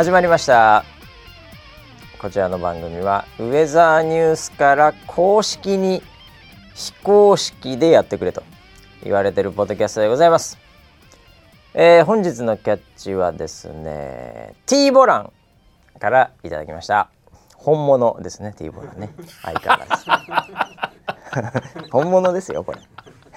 [0.00, 0.86] 始まりました。
[2.18, 6.02] こちらの番組はウェザーニュースから公式に
[6.74, 8.42] 非公式でやってくれと
[9.04, 10.56] 言われてるポッドキャストでございます、
[11.74, 15.32] えー、本日のキャッチはですね T ボラン
[15.98, 17.10] からいただきました。
[17.54, 19.10] 本物ですね T ボランね。
[19.42, 20.06] 相変わらず。
[21.92, 22.78] 本物ですよこれ。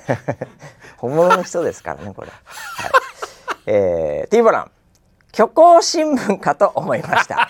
[0.96, 2.92] 本物の人ですからねこれ、はい。
[3.66, 4.72] えー、T ボラン。
[5.36, 7.50] 虚構新聞かと思いました。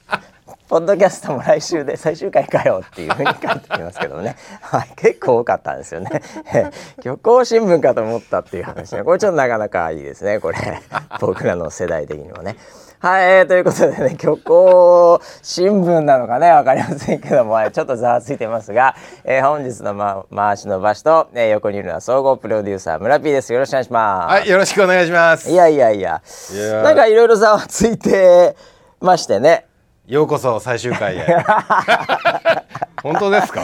[0.66, 6.22] ポッドキャストも来週で最終回かよっていうふうに書いてありますけどね、はい、結構多かったんですよね。
[7.02, 9.02] 虚構新聞かと思ったっていう話ね。
[9.02, 10.58] これちょっとなかなかいいですねこれ。
[11.20, 12.56] 僕らの世代的にはね
[13.00, 23.52] はい、えー、ということでね、 虚構新聞なのかね、わかりませんけども、ちょっとざわついてますが、えー、本日の、ま、回しの場所と、えー、横にいるのは総合プロデューサー村 P です。
[23.52, 24.32] よろしくお願いします。
[24.32, 25.48] はい、よろしくお願いします。
[25.48, 26.20] いやいやいや、
[26.52, 28.56] いやなんかいろいろざわついて
[29.00, 29.66] ましてね。
[30.08, 31.24] ようこそ最終回へ。
[33.04, 33.60] 本当ですか？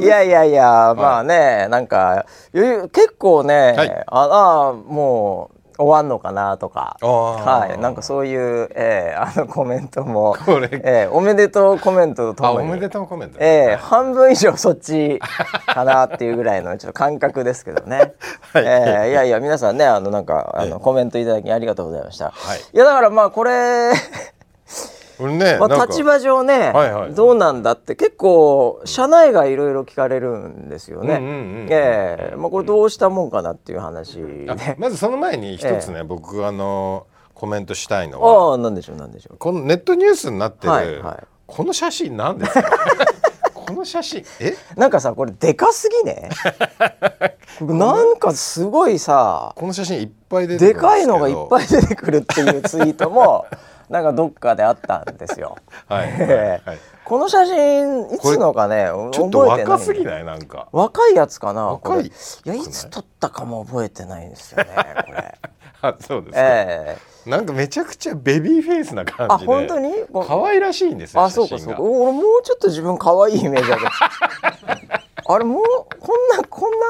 [0.00, 5.61] いやいやいや、まあね、なんか結構ね、はい、ああもう。
[5.82, 10.36] 終わんのかなとか、はい、なんかそういう、えー、あのコメントも、
[10.82, 15.20] えー、おめでとうコメントとともに、おめでとうコメント、えー、半分以上そっち
[15.66, 18.14] かなっていうぐらいのちょっと感覚ですけどね。
[18.52, 22.30] はい、えー、いやいや皆さんねあのなんかあのコメントいただきありがとうございました。
[22.34, 23.92] はい、いやだからまあこれ
[25.30, 31.20] ね、まあ、立場上ね、はいはい、どうなんだって結構社内がいろいろ聞かれるんですよね。
[31.70, 34.76] ええまあこれどうしたもんかなっていう話で。
[34.78, 38.52] まずその前に一つね、えー、僕あのコメントしたいのは。
[38.52, 39.36] ああなんでしょうなんでしょう。
[39.38, 42.62] このネットニュースになってる、はいはい、この写真なんですか？
[43.72, 44.24] この写真。
[44.40, 44.54] え？
[44.76, 46.28] なんかさこれでかすぎね。
[47.60, 53.46] なんかすごいさこの写真いっぱい出てでかいのがいっぱい出てくるっていうツイートも
[53.90, 55.56] なんかどっかであったんですよ。
[55.86, 56.62] はい、はい、
[57.04, 60.24] この写真いつのかねちょっと若すぎない？
[60.24, 60.68] なんか。
[60.72, 62.12] 若いやつかな若いい
[62.44, 64.66] やいつ撮ったかも覚えてないんですよね
[65.06, 65.38] これ。
[65.82, 69.92] あそうですか、えー、なんかめちゃくちゃベビーフェイスな感じであ本当に？
[70.26, 71.80] 可愛らしいんですよあそうかそうか。
[71.80, 73.82] 俺もうちょっと自分可愛いイメージある。
[75.24, 75.64] あれもう
[76.00, 76.86] こんなこんな？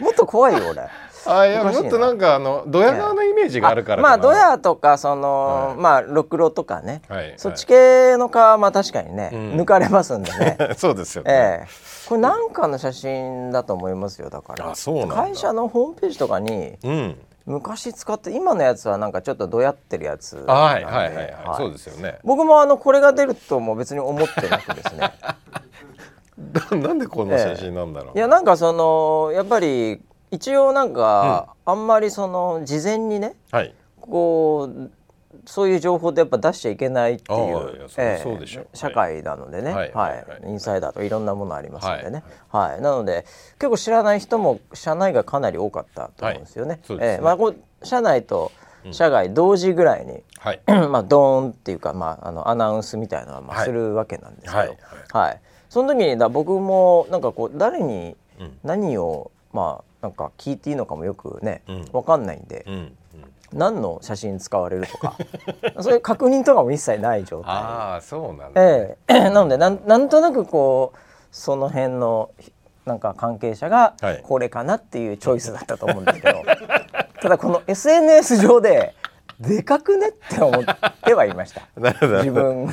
[0.00, 0.88] もっと怖いよ俺。
[1.24, 10.58] あいやもっとなんかあのドヤ顔のイメージがあるからまあドヤとかその、はい、まあろくろとかね、はい、そっち系の皮まあ確かにね、抜かれますんでね。
[10.76, 14.74] そうですよね、えー、これなんかの写真だと思いますよだから。
[15.14, 17.16] 会社のホームページとかに、うん、
[17.46, 22.18] 昔使って今のやつはなんかちょっとどやってるやつはいはいはいはい、はい、そうですよね。
[22.24, 25.12] 僕もあのこれが出るとも別に思ってなくですね。
[26.82, 34.90] なんでこの写真なんだろう、えー、いやなんかそのやっぱり一応なんか、うん、あんまりその事前にね、はい、こう
[35.46, 37.88] そういう情報でやっぱ出しちゃいけないっていう
[38.74, 43.24] 社会なのでね、はい、はい、インサイダーといろんなものありますんでね、はい、はい、なので
[43.58, 46.80] 結構知らない人も社内がかなり多かったと思うんですよね。
[46.88, 48.52] はえー、まあ、こう社内と
[48.90, 54.78] 社外同時ぐらいに、はい、 まあドーンっていうか、まあ、あのアナウンスみたいなのはまあするわけなんですけど、はい。
[55.12, 55.40] はい。
[55.68, 58.16] その時にだ僕もなんかこう誰に
[58.62, 62.66] 何を、まあなんか聞いていいのかもよくね、うん、分かんないんで、
[63.52, 65.16] 何の写真使われるとか。
[65.80, 67.50] そういう確認とかも一切ない状態。
[67.54, 69.14] ああそうなんだ、ね、え。
[69.14, 70.98] ー、 なのでなんなんとなくこう
[71.30, 72.30] その辺の
[72.84, 76.58] なんか関係者がこれかなっていうチョイスだったと思うんですけど、はい、
[77.20, 78.94] ただこの SNS 上で
[79.40, 80.64] でかくねって思っ
[81.04, 81.62] てはいました。
[81.76, 82.68] 自分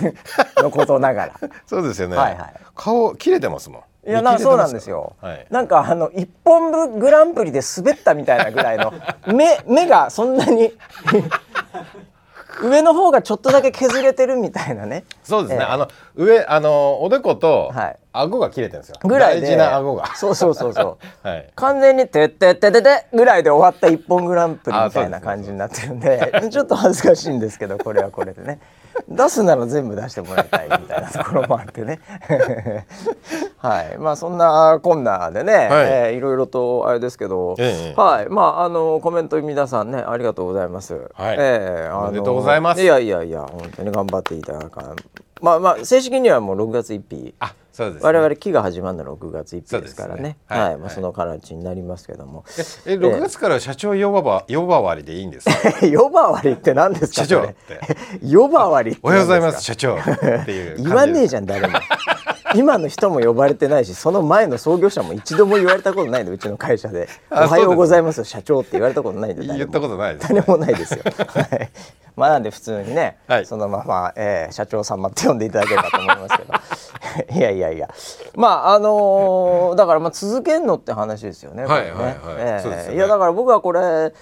[0.57, 1.33] のことながら。
[1.65, 8.93] そうですよね、はいはい、顔切れてますもんいやなそうなんですよ、はい、なんかあの一本部グランプリで滑ったみたいなぐらいの
[9.33, 10.73] 目目がそんなに
[12.61, 15.05] 上の方がちょっとだけ削れてるみたいなね。
[15.23, 17.71] そうですね、えー、あの上あのおでこと
[18.11, 18.95] 顎が切れてるんですよ。
[19.03, 20.15] ぐらい大事な顎が。
[20.15, 20.97] そうそうそうそう、
[21.27, 28.59] はい、完全に「てってっててて」ぐらいで終わった一本グランプリみたいな感じになってるんでちょっと恥ずかしいんですけどこれはこれでね
[29.07, 31.99] 出すなら全部出してもらいたいみたいなところもあってね。
[33.57, 33.97] はい。
[33.97, 35.67] まあそんなこんなでね、はい。
[35.67, 38.29] えー、いろいろとあれですけど、ええ、はい。
[38.29, 41.35] まああのコメント皆さんねありがとうございます、はい。
[41.39, 42.81] えー、おめでとうございます。
[42.81, 44.83] いやいやいや本当に頑張っていただか
[45.41, 47.33] まあまあ正式にはもう6月1日。
[47.39, 52.43] あそうです、ね、我々期が始まるのは6月1日ですからね、ね、はい、はい、まあ、その形になりますけども。
[52.85, 55.53] え6月から社長呼ば呼ばわりでいいんですか？
[55.87, 57.53] 呼ばわりって何ですか社長
[58.29, 61.79] 呼ばわりおはようございます社長っていう 言わねえじゃん誰も
[62.55, 70.59] 今の人も呼ばれてないしその前の創業者も一度も言われたことないのうちの会社で「おはようございます社長」って言われたことないんで 言ったことないです、ね、誰も。
[70.59, 71.69] ないですよ、はい。
[72.15, 76.53] まあなんで普通にね、はい、そのまま、えー、社長様って呼んでいただければと思いますけど。
[77.37, 77.89] いやいやいや。
[78.35, 81.65] まああのー、だからまあ続けんのって話ですよね。
[81.65, 82.15] はいはいはい。
[82.37, 84.13] えー、ね、いやだから僕はこれ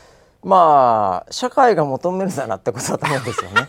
[0.44, 3.68] まあ社会が求めるならってことだと思うんですよね。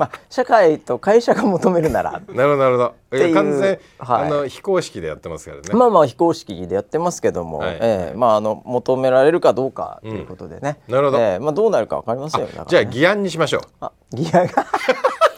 [0.00, 2.12] まあ、社会と会社が求めるなら。
[2.12, 2.94] なるほどなるほど。
[3.34, 5.62] 完全、はい、あの非公式でやってますからね。
[5.74, 13.60] まあまあ非公式でやってますけども、はい、えー、まああの求められるかどうかということでね、うん、なるほど、えー、まあどうなるかわかりませんよ、ね、じゃあ議案にしましょう。
[13.82, 14.64] あ議案が？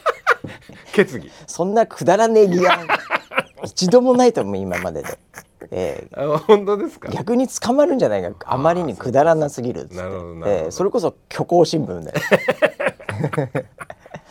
[0.94, 1.29] 決議。
[1.49, 2.87] そんなくだらねえ議案
[3.64, 5.19] 一度もないと思う今までで。
[5.73, 7.09] えー、あ本当ですか？
[7.11, 8.31] 逆に捕まるんじゃないか。
[8.44, 12.12] あまりにくだらなすぎるなるほどえー、それこそ虚構新聞で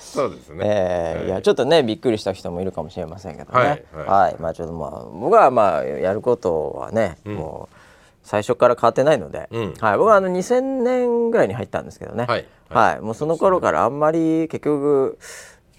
[0.01, 3.59] そうですね、えー、はい、いやちょっとねびっくりした人もいるかもしれませんけどね。
[3.59, 7.75] はい、はい、まあちょっとまあ僕はまあやることはね、うん、もう
[8.23, 15.17] 最初から変わってないので、うん、はい、僕はあの2000年ぐらいに入ったんですけどね、はい、はい、もうその頃からあんまり結局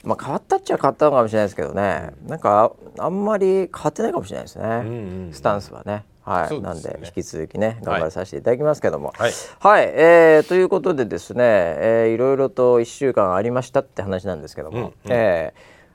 [0.04, 6.04] まあ変わったっちゃ変わったのかもしれないですけどね、うん、なんかあんまり変わってないかもしれないですね、うんうんうん、スタンスはね。
[6.24, 15.52] はい、ね、なんで引き続きね頑張らさせていただきますけども、はい、はい、えー、ということでですね、えー、いろいろと1週間ありましたって話なんですけども、うんうん、え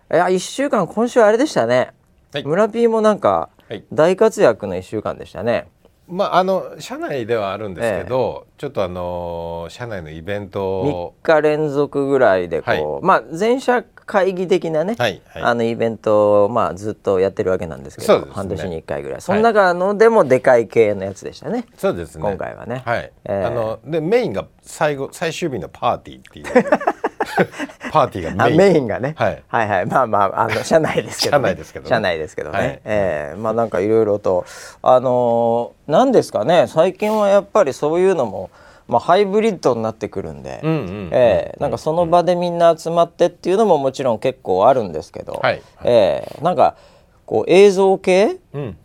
[0.09, 1.91] ー、いや1週間今週あれでしたね、
[2.33, 3.49] はい、村 P もなんか
[3.91, 5.67] 大活躍の1週間でしたね。
[6.09, 19.21] まあ、あの社内ではあるんですけど、ええ、ちょっとあの社内のイベントを3日連続ぐらいでこう、はい、まあ全社会議的なね、はいはい、あのイベントを、まあ、ずっとやってるわけなんですけど、ね、半年に1回ぐらい。
[19.21, 21.65] その中のでもでかい系のやつでしたね。
[21.77, 22.21] そうですね。
[22.23, 23.11] 今回はね、はい。
[23.25, 26.45] えー、あのでメインが最後最終日のパーティーっていう。
[27.91, 28.57] パーティーがメイン。
[28.57, 29.85] メインがね、はい、はいはい。
[29.85, 34.45] まあまああの社内ですけど、ね、社内ですけど、ね、社内ですけどね、はい、えー、まあなんかいろいろと
[34.81, 36.67] あのー、なんですかね。
[36.67, 38.49] 最近はやっぱりそういうのも
[38.87, 46.77] まあ、ハイブリッドになってくるんで、えなんかその場でみんな集まってっていうのももちろん結構あるんですけど、はい、えー、なんか
[47.25, 48.37] こう映像系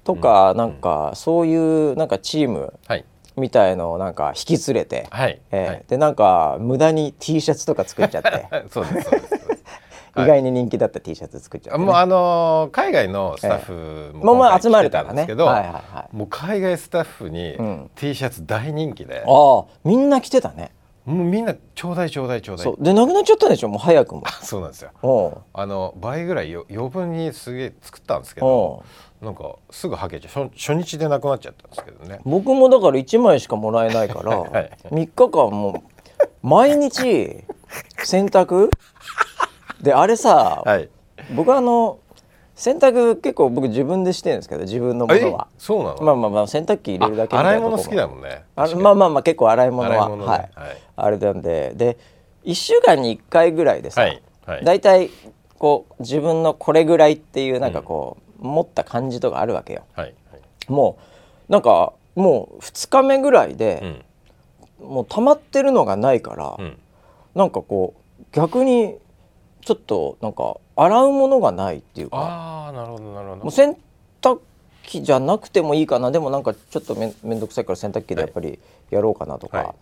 [0.03, 2.75] とかなんかそういうなんかチーム
[3.37, 5.41] みたいのをなんか引き連れて、はい。
[5.53, 8.49] えー、でなんか無駄に T シャツとか作っちゃって。
[8.71, 9.52] そうですそうです
[10.17, 17.57] 意外に人気だった T シャツ作っちゃう、ね、もうあの海外のスタッフも今回来てたんですけど、はいはいはい、もう海外スタッフに
[17.97, 20.73] T シャツ大人気で、うん、ああみんな着てたね。
[21.05, 22.75] もうみんなちょうだいちょうだいちょうだい。
[22.79, 23.69] でなくなっちゃったでしょ？
[23.69, 24.23] もう早くも。
[24.41, 24.91] そうなんですよ。
[25.53, 28.85] あの倍ぐらいよ余分にすげえ作ったんですけど
[29.21, 30.51] なんかすぐはけちゃう。
[30.57, 32.21] 初日でなくなっちゃったんですけどね。
[32.25, 37.45] 僕もだから1枚しかもらえないから、 はい、3日間もう毎日
[38.05, 38.71] 洗濯
[39.83, 40.89] であれさ、はい、
[41.35, 41.99] 僕はあの
[42.55, 45.49] 洗濯結構僕自分でしてるんですけど自分のものは。
[45.59, 46.03] そうなの？
[46.03, 48.45] まあまあまあ洗濯機入れるだけ洗い物好きだもんね。
[48.55, 51.73] あまあまあまあ結構洗い物は、ね、はい、はい、あれなんで。
[51.75, 51.99] で
[52.45, 54.23] 1週間に1回ぐらいでさ、はい。
[54.47, 55.11] はい、だいたい
[55.59, 60.15] こう自分のこれぐらいっていうなんかこう、うん、持った感じとかあるわけよ、はい。
[60.31, 60.99] はい、も
[61.49, 64.03] うなんかもう2日目ぐらいで、
[64.81, 66.79] うん、もう溜まってるのがないから、うん、
[67.35, 68.97] なんかこう逆に
[69.65, 72.69] ちょっとなんか洗うものがないっていうか。
[72.69, 73.43] あなるほどなるほど。
[73.45, 73.77] もう洗
[74.21, 74.41] 濯
[74.83, 76.11] 機じゃなくてもいいかな。
[76.11, 78.59] でもなんかちょっとめめんどくさいから洗濯機でやっぱり
[78.91, 79.77] やろうかなとか、はいはい、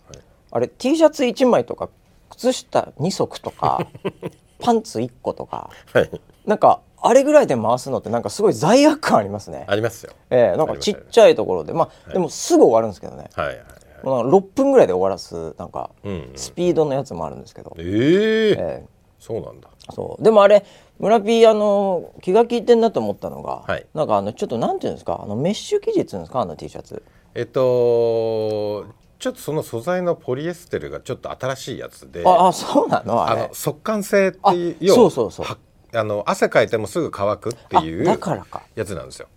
[0.51, 1.89] あれ T シャツ1枚とか
[2.29, 3.87] 靴下2足とか
[4.61, 6.11] パンツ1個とか、はい、
[6.45, 9.65] なんかあれぐらいで回すのってなんかすごい罪悪感ありますね。
[9.67, 10.13] ありますよ。
[10.29, 11.73] ええー、なんかちっちゃいところで。
[11.73, 13.31] まあ、でもすぐ終わるんですけどね。
[13.33, 13.65] はいはいはい。
[14.03, 15.89] まあ、6分ぐらいで終わらすなんか
[16.35, 17.73] スピードのやつもあるんですけど。
[17.75, 18.83] うんうん、えー、え。
[18.87, 20.23] ーそうなんだそう。
[20.23, 20.65] でもあれ
[20.99, 27.03] 村ピーあの気が利いてんなと思ったのが、はい、なんかあのちょっとなんていうんですかあのメッシュ生地っつうんですかあの T シャツ。
[27.35, 28.85] えっと
[29.19, 35.45] ちょっとその素材のポリエステルがちょっと新しいやつでああそうなのあの速乾性っていうそうそうそう。
[35.93, 38.63] あの汗かいてもすぐ乾くっていうだからか。
[38.75, 39.27] やつなんですよ。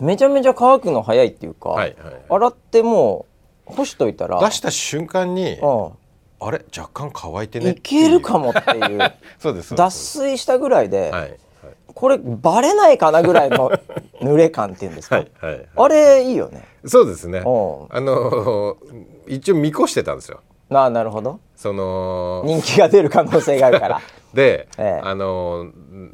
[0.00, 3.26] めちゃめちゃ乾くの早いっていうか、はいはいはい、洗っても
[3.66, 5.92] 干しといたら出した瞬間に、うん、
[6.46, 6.64] あれ？
[6.76, 7.70] 若干乾いてね。
[7.70, 9.12] いけるかもっていう。
[9.38, 11.36] そうです脱水したぐらいで、はいはい、
[11.86, 13.70] これバレないかなぐらいの
[14.20, 16.64] 濡れ感っていうんですか、はいはいはい、あれいいよね。
[16.84, 17.40] そうですね。
[17.40, 18.76] あの
[19.26, 20.40] 一応見越してたんですよ。
[20.70, 21.40] あなるほど。
[21.56, 24.00] その人気が出る可能性があるから。
[24.34, 25.66] で、ええ、あの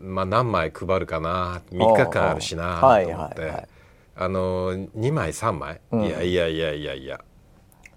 [0.02, 3.68] まあ何枚配るかな3日間あるしなと思って、はいはいはい、
[4.16, 7.20] あの2枚3枚、うん、いやいやいやいやいや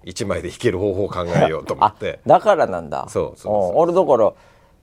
[0.06, 2.20] 1枚で弾ける方法を考えようと思って。
[2.26, 3.06] だからなんだ。
[3.10, 4.34] そうそう俺だから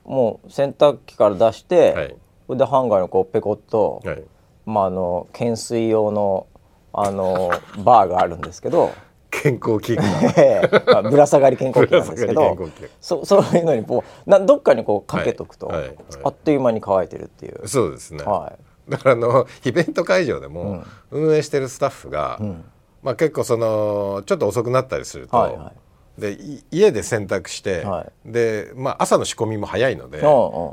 [0.04, 4.22] もう洗濯機から出して、はい、それでハンガーにこうペコッと、はい、
[4.66, 6.46] まああの懸垂用の
[6.92, 7.50] あの
[7.84, 8.90] バーがあるんですけど。
[9.30, 10.02] 健康器具。
[10.90, 12.56] まあ、ぶら下がり健康器なんですけど。
[13.00, 15.78] そそういうのにこうなどっかにこうかけとくと、はい。
[15.80, 15.88] はい。
[15.88, 17.68] はい、あっという間に乾いてるっていう。
[17.68, 18.52] そうですね、は
[18.88, 22.64] い、だからあのイベント会場でも運営してるスタッフが、うん、
[23.02, 26.20] まあ、結構そのちょっと遅くなったりすると、はいはい。
[26.20, 26.36] で
[26.72, 30.18] 家で洗濯して、はい、で、まあ、朝の仕込みも早いので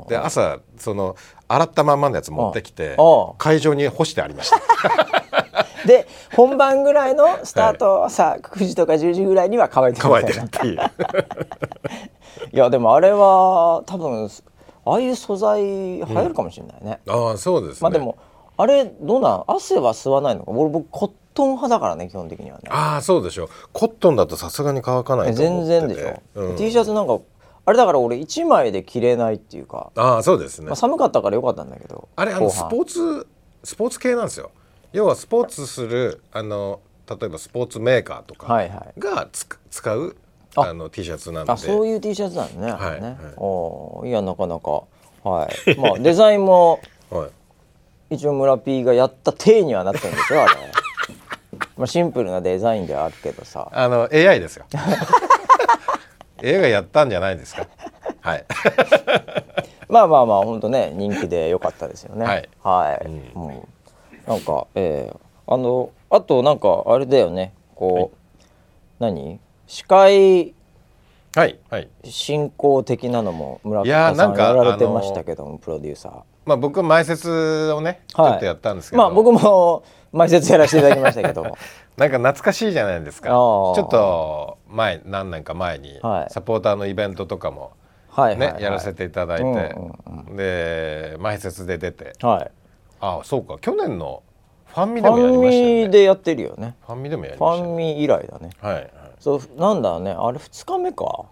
[0.08, 1.14] で朝その
[1.46, 2.96] 洗ったまんまのやつ持ってきて
[3.38, 4.56] 会場に干してありました。
[5.86, 10.80] で本番ぐらいのスタート、はい、さ9時とか10時ぐらいには乾いて 乾いてるっていう。
[12.52, 14.28] いやでもあれは多分
[14.84, 18.16] ああいう素材流行るかもしれないね、うん、ああそうです、ね、まあでも
[18.56, 19.44] あれどうなん？
[19.46, 20.50] 汗は吸わないのか？
[20.50, 22.64] 俺僕コットン派だからね基本的にはね。
[22.70, 23.48] ああそうでしょ。
[23.72, 27.18] コットンだとさすがに乾かないと思って全然でしょ、うん、T シャツなんか
[27.66, 29.92] あれだから俺1枚で着れないっていうか。
[29.94, 33.26] ああそうですね、まあ、寒かったからよかったんだけどあれあのスポーツ
[33.62, 34.50] スポーツ系なんですよ。
[34.92, 38.70] 要はスポーツするあの例えばスポーツメーカーとかがつ、はい。
[39.14, 39.28] はい、
[39.70, 40.16] 使う
[40.56, 41.52] あの T シャツなんで。
[41.52, 42.72] あそういう T シャツなんね。
[42.72, 44.82] はい、ね、おいやなかなか。
[45.22, 45.78] はい。
[45.78, 47.26] まあデザインも、 は
[48.10, 50.54] い、一応村 P がやった体にはなってるんですよあれ
[51.76, 53.68] まあシンプルなデザインではあるけどさ。
[53.72, 54.66] あの AI ですよ。
[56.42, 57.66] AI がやったんじゃないですか。
[58.20, 58.44] はい。
[59.88, 62.24] まあまあまあ本当ね人気で良かったですよね。
[62.24, 63.68] はい、はい、うん、うん。
[64.26, 67.52] なんかえー、あのあとなんかあれだよね。
[67.74, 68.12] こ
[69.00, 69.40] う、はい、何？
[69.66, 70.54] 司会
[71.36, 76.12] はいはい、進行的なのも村上さんやられてましたけどもプロデューサー。
[76.46, 79.84] まあ僕前説をね、はい、ちょっとやったんですけど、まあ僕も
[80.16, 81.42] 前説やらせていただきましたけど
[81.96, 83.28] なんか懐かしいじゃないですか。
[83.28, 87.68] ちょっと前何年か前にサポーターのイベントとかもね、
[88.08, 89.76] はいはいはい、やらせていただいて、
[90.34, 92.50] で前説で出て、はい、
[93.00, 93.58] あそうか。
[93.60, 94.22] 去年の
[94.66, 95.62] ファンミでもやりましたよね。
[95.62, 96.74] ファンミでやってるよね。
[96.86, 98.50] ファンミでもやりました、ね、ファンミ以来だね。
[98.60, 100.10] はい、はい、そうなんだね。
[100.10, 101.26] あれ2日目か。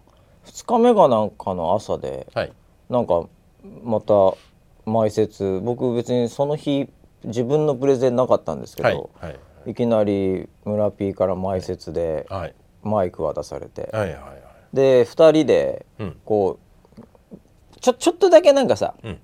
[0.46, 2.52] 2日目がなんかの朝で、はい、
[2.90, 3.26] なんか
[3.82, 4.14] また
[4.86, 6.88] 前説僕別にその日
[7.24, 9.30] 自分のプレゼンなかったんですけど、は
[9.66, 12.26] いきなり村 P から前説で
[12.82, 13.90] マイク渡されて、
[14.74, 15.86] で2人で
[16.26, 16.58] こ
[17.32, 19.18] う、うん、ちょちょっとだけなんかさ、うん、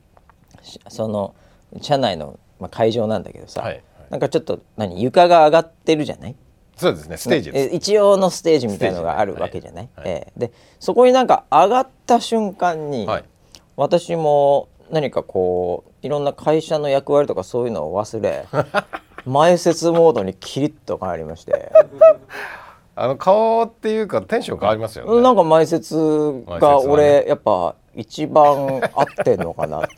[0.88, 1.35] その
[1.83, 3.75] 車内の、まあ、会場なんだけどさ、は
[4.09, 6.37] なんかちょっと何床が上がってるじゃない？
[6.76, 7.75] そうですねステージです。
[7.76, 13.25] 一応のステージみたいのがあるわけじゃない、はでそこになんか上がった瞬間に、はい、
[13.76, 18.47] 私も何かこういろんな会社の役割とかそういうのを忘れ
[19.27, 21.73] 前説モードにキリッと変わりまして。
[22.97, 25.23] あの顔っていうかテンション変わりますよね。
[25.23, 25.95] なんか前説
[26.47, 29.89] が俺、ね、やっぱ一番合ってんのかな。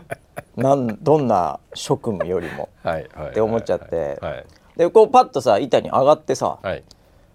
[0.56, 2.70] なんどんな職務よりも。
[2.82, 4.18] って思っちゃって、
[4.76, 6.82] でこうパッとさ板に上がってさ、はい、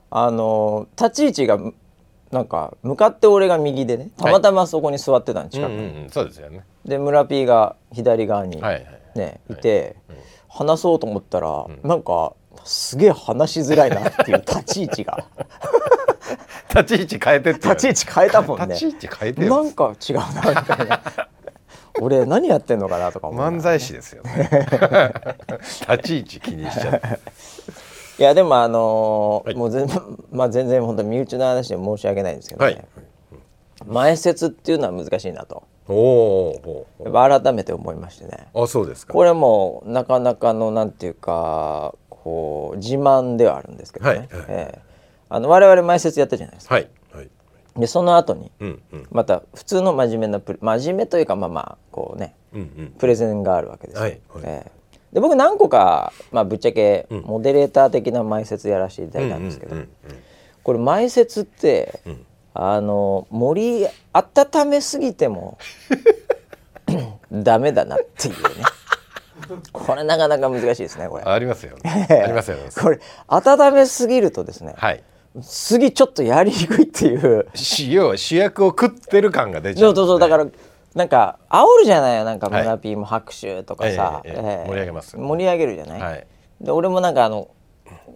[0.09, 1.71] あの立ち位置が
[2.31, 6.63] なんか向かって俺が右でねたまたまそこに座ってたん近くに、そうですよね。
[6.85, 9.55] で村 P が左側にね、はいはい、い。
[9.55, 12.33] て、はい、話そうと思ったら、うん、なんか
[12.63, 15.25] すげえ話しづらいなっていう立ち位置が。
[16.73, 18.67] 立ち位置変えて立ち位置変えたもんね。
[18.67, 21.01] 立ち位置変えてなんか違うなみたいな。
[21.99, 24.49] 俺何やってんのかなとか思う、ね、漫才師ですよね。
[25.89, 27.07] 立ち位置気にしちゃって
[28.21, 29.99] いやでもあのーはい、もう全然
[30.31, 32.85] まあ全然本当身内の話で申し訳ないんですけどね、はい、
[33.87, 35.63] 前説っていうのは難しいなと。
[35.87, 38.47] お改めて思いましてね。
[38.53, 39.13] あそうですか。
[39.13, 44.79] これもなかなかのなんていうかこう自慢ではあるんですけどね、はいはい、えー、
[45.27, 47.29] あの我々前説やったじゃないですか、はいはい、
[47.75, 54.80] でその後に、うんうん、また普通の真面目なプ真面目というかまあまあこうね、うんうん、プレゼンがあるわけですよ、はいはい、えー、
[55.13, 59.75] で僕何個か、まあ、ぶっちゃけモデレーター的な前説やらせていただいたんですけど、
[60.63, 65.57] これ前説って、うん、あの盛り温めすぎても
[67.31, 68.63] ダメだなっていうね。
[69.73, 71.23] これなかなか難しいですねこれ。
[71.23, 71.75] ありますよ。
[71.83, 72.57] ね ありますよ。
[72.57, 75.03] ねこれ温めすぎるとですね、はい、
[75.41, 77.47] 次ちょっとやりにくいっていう。
[77.89, 80.47] 要は主役を食ってる感が出ちゃう、ね、そうそうだから
[80.95, 86.27] なんか煽るじゃないなんか村ピーも拍手とかさ、盛り上げます盛り上げるじゃない、はい、
[86.59, 87.49] で俺もなんかあの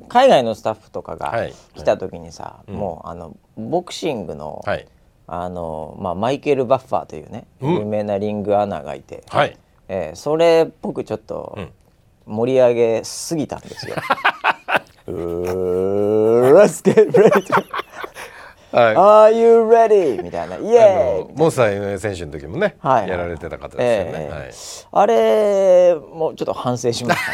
[0.10, 1.34] 海外のスタッフとかが
[1.74, 4.88] 来た時にさ、はい、もうあのボクシングの、はい、
[5.28, 11.58] あのまあ、マイケル・バッファーというね、有名なリングアナがいて、はい、えー、それっぽくちょっと
[12.26, 13.96] 盛り上げすぎたんですよ。
[15.08, 17.42] うー Let's get ready
[18.76, 20.22] はい、Are you ready?
[20.22, 23.02] みたいな、イエーイモンスター井上選手の時もね、はい。
[23.04, 27.32] はい、やられてた方ですよね、あれもちょっと反省しました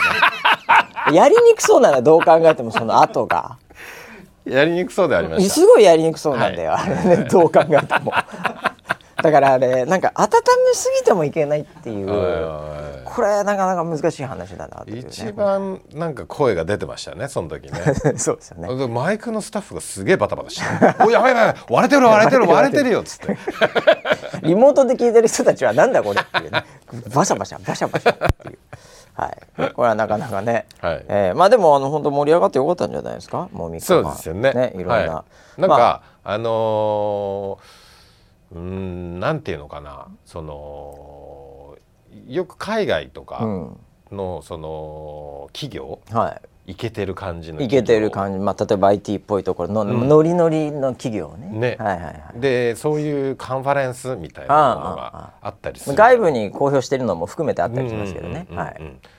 [1.12, 1.17] ね。
[1.17, 3.57] やりにくそうならどう考えてもその後が。
[4.45, 5.53] やりにくそうでありました。
[5.53, 8.13] すごいやりにくそうなんだよ、はい、あれねどう考えても
[9.21, 12.07] だからあれなんか温めすぎてもいけないっていう
[13.05, 17.79] これなかなか難しい話だなという、ね、一番なんか声が出てましたねその時ね。
[18.17, 18.87] そうですよね。
[18.87, 20.65] マイクのスタッフがすげえバタバタして
[21.03, 22.91] 「おやばいやばい割れてる割れてる割れてる。
[22.91, 23.37] よ」っつって。
[24.43, 26.63] リモートで聞いてる人たちはなんだこれっていうね。
[27.13, 28.57] バシャバシャバシャバシャっていう。
[29.13, 33.49] はい、これはなかなかね、はい、えー、まあでもあの本当盛り上がってよかったんじゃないですか？
[33.51, 34.53] もう3日そうですよね。
[34.53, 35.25] ねいろんな、は
[35.57, 37.80] い、なんか、まあ、あのー、
[38.53, 40.08] うんなんていうのかな。
[40.25, 41.77] その
[42.27, 43.39] よく海外とか
[44.12, 46.41] の、うん、その企業、はい。
[46.67, 51.48] いけてる感じのいけてる感じ、まあ、例えば IT っぽいところの、うん、ノリノリの企業ね。
[51.50, 55.96] ね、はいはいはい、でそういうカンファレンスみたいなものがあったりする。
[55.96, 58.48] 外部に公表してるのも含めてあったりしますけどね。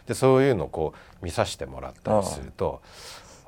[0.07, 2.87] でそういうのをこう見させてもらったりすると、あ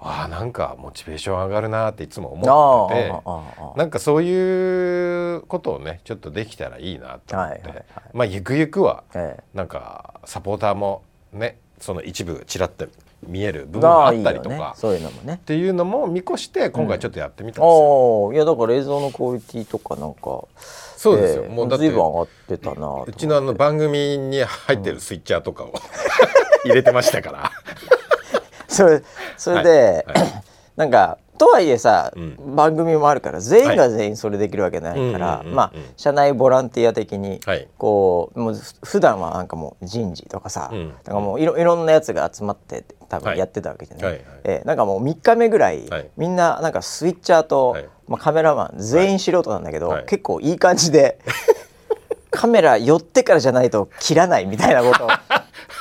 [0.06, 9.02] あなんかモチベーション上がるなっていつも思っててなんかそういうことをねちょっとできたらいいなと思って、はいはいはい、まあゆくゆくは
[9.54, 12.87] なんかサポーターもねその一部ちらっと
[13.26, 15.34] 見える部分があったりとか、ね、そういうのもね。
[15.34, 20.20] っていうのも見越して今回ちょっとやってみたんですよ、うん、いやだから映像のクオリティとかなんか
[20.96, 25.70] そうですよ、えー、もうだって上がってたなうちのあの番組に入ってるスイッチャーとかを、う
[26.68, 27.52] ん、入れてましたから
[28.75, 29.02] それ
[29.37, 30.33] それで、はいはい、
[30.76, 38.54] なんかとはいえさ、うん、番組もあるから全員が全員それできるわけないから、まあ社内ボランティア的に、はい、こうもう
[38.85, 51.19] 普段はなんかもう人事とかさ、うん、なんかもういろいろんなやつが集まって多分やってたわけじゃない、はい、えー、なんかもう3日目ぐらい、はい、みんななんかスイッチャーと、はい、まあ、カメラマン全員素人なんだけど、結構いい感じで
[52.30, 55.08] カメラ寄ってからじゃないと切らないみたいなことを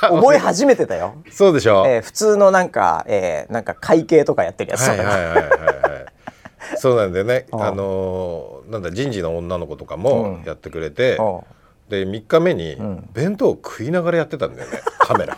[0.00, 1.14] 覚え始めてたよ。
[1.30, 1.84] そうでしょ。
[1.86, 5.02] えー、普通のなんか、えー、なんか会計とかやってるやつとか。
[5.08, 6.76] はいはいはいはい、はい。
[6.76, 7.46] そうなんだよね。
[7.52, 11.40] あのー、なんだ人事の女の子とかもやってくれて、うん、
[11.88, 12.76] で3日目に
[13.12, 15.36] 弁当を食いながらやってたんだよね、 カメラ。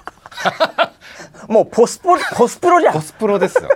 [1.48, 2.94] もうポスポポスプロじゃん。
[2.94, 3.68] ポスプロですよ。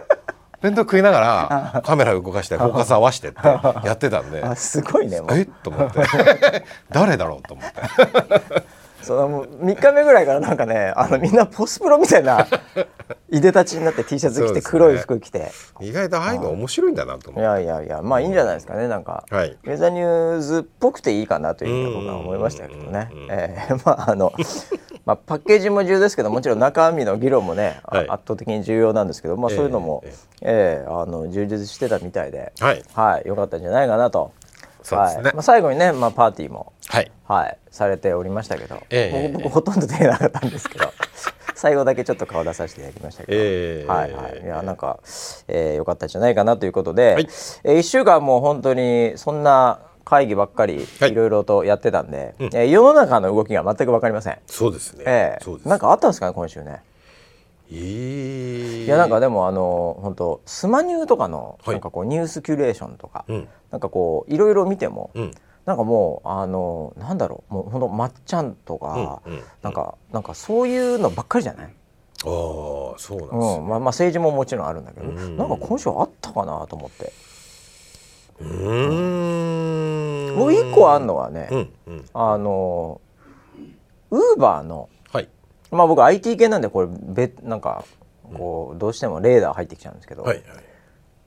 [0.60, 5.48] 弁当食いながらカメラ動かしてフォーカス合わせてってやってたんですごいねえっ？
[5.62, 6.02] と思って
[6.90, 7.48] 誰だろう？
[7.48, 7.80] と思って
[9.02, 12.46] その3日目ぐらいからなんかねあのみんなポスプロみたいな
[13.30, 17.40] いでたちになって T シャツ着て黒い服着て、ね、意外とああいうの面白いんだなと思って。
[17.40, 24.32] いやいやいやまあいいんじゃないですかねなんか、はい、ウェザーニューズっぽくていいかなというふうに僕は思いましたけどね、えー、 まああの
[25.06, 30.04] まあ、パッケージも重要ですけどもちろん中身の議論もね、はい、圧倒的に重要なんですけど、まあ、そういうのも、
[30.42, 34.32] えー、えー、あの充実してたみたいで、はい、はい、よかったんじゃないかなと。
[34.82, 35.34] そうですね、はい。
[35.34, 37.10] まあ、最後にね、まあ、パーティーも、はい。
[37.24, 40.92] はい、されておりましたけど、えー、僕ほとんど出なかったんですけど
[41.54, 44.98] 最後だけちょっと顔出させていただきましたけど、えー、はいはい、いやなんか、
[45.46, 47.28] えー、よかったんじゃないかなということで、はい、
[47.62, 51.14] えー、1週間もう本当にそんな会議ばっかりい。
[51.14, 54.38] ろいろとやってたんで、はい、えー、世の中の動きが全く分かりません。
[54.46, 56.64] そうですね、えー、なんかあったんですかね今週ね。
[56.72, 56.89] えー、
[57.72, 65.30] いやなんかでもあの本当スマニューとかの、なんかこうニュースキュレーションとか、うん、なんかこういろいろ見ても、うん、
[65.66, 71.66] なんかもうあのなんだろうもう本当まっちゃんとか、うんうん、なんかなんかそういうのばっかりじゃない？
[71.66, 71.72] ああ
[72.98, 77.12] そうなんです、ね、うん、まあまあ政治ももちろんあるんだけど、うん、なんか今週あったかなと思って。
[78.40, 80.34] うん。
[80.34, 83.00] もう一個あるのはね、うんうん、あの
[84.10, 84.88] ウーバーの、はい、
[85.70, 87.84] まあ僕 IT 系なんでこれべなんか
[88.32, 90.44] こうどうしてもレーダー入ってきちゃうんですけど、はいはい、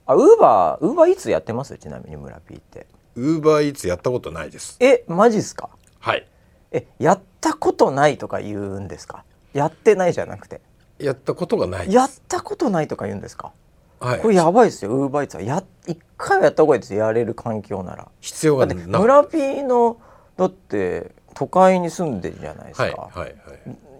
[0.05, 1.77] あウーバーウーバーイーツやってます？
[1.77, 2.87] ちなみに村 P って。
[3.15, 4.77] ウーバーイーツやったことないです。
[4.79, 5.69] えマジっすか？
[5.99, 6.27] はい。
[6.71, 9.23] えやったことないとか言うんですか？
[9.53, 10.61] やってないじゃなくて。
[10.99, 13.51] やったことがないやったことないとか言うんですか？
[13.99, 14.91] はい、これやばいですよ。
[14.91, 15.43] ウーバーイーツは。
[15.43, 18.07] や一回はやった方がいいですやれる環境なら。
[18.19, 19.97] 必要がな村 P の
[20.35, 23.35] だって都会に住んでるじゃないですか、はいはいはい、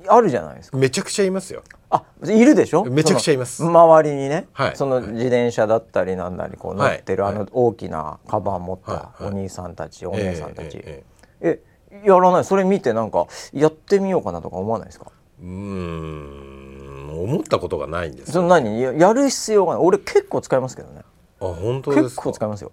[0.07, 0.77] あるじゃないですか。
[0.77, 1.63] めちゃくちゃいますよ。
[1.89, 2.85] あいるでしょ？
[2.85, 3.63] めちゃくちゃいます。
[3.63, 12.45] 周りにね、はい、その自転車だったりなんなりこう乗ってる、はい、あの大きなカバン持ったお兄さんたち、はい、お姉さんたち、えー、えー、えやらない？
[12.45, 15.11] それ見てなんかやってみようかなとか思わないですか？
[15.41, 18.81] うん思ったことがないんですその何？
[18.81, 19.83] やる必要がない。
[19.83, 21.01] 俺結構使いますけどね。
[21.39, 22.71] あ本当です結構使いますよ。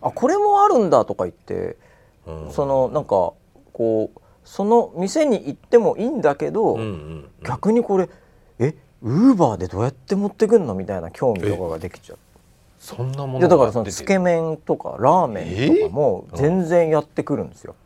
[0.00, 1.76] あこれもあるんだとか言って、
[2.26, 3.32] うん、そのなんか
[3.72, 8.08] こうその店に行ってもいいんだけど、うんうんうん、逆にこれ
[8.58, 12.18] えウーバーでどうやって持ってくんのみたいな興味とかができちゃう。
[12.78, 17.76] そんなものだからそのつけ麺とかラーメンとかも全然やってくるんですよ。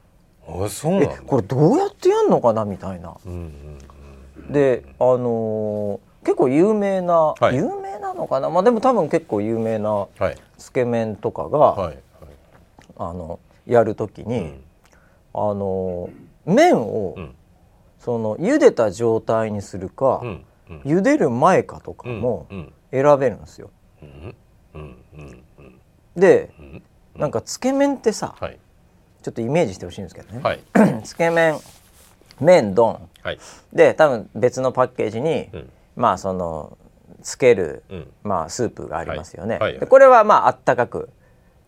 [0.48, 3.14] あそうなんこれどうやってやんのかなみたいな。
[3.26, 3.78] うんうん
[4.36, 7.56] うん、であのー、結構有名な、はい。
[7.56, 8.48] 有名なのかな？
[8.48, 10.36] まあでも多分結構有名なはい。
[10.56, 11.98] つけ麺とかが、はい
[12.98, 14.60] あのやるときに、うん。
[15.34, 16.08] あの
[16.46, 17.34] 麺を、うん。
[17.98, 20.80] その茹でた状態にするか、うんうん。
[20.82, 22.72] 茹でる前かとかうんもうん。
[22.92, 23.70] 選べるんですよ。
[26.16, 26.82] でうん
[27.16, 28.58] なんかつけ麺ってさ、はい。
[29.22, 30.60] ちょっとイメージしてほしいんですけどね、はい。
[31.02, 31.58] つけ麺
[32.40, 33.38] 麺丼はい。
[33.72, 35.70] で多分別のパッケージに、うん。
[35.96, 36.76] まあその
[37.22, 38.12] つける、うん。
[38.22, 39.58] まあ、スープがありますよね。
[39.80, 41.08] でこれはまああったかく。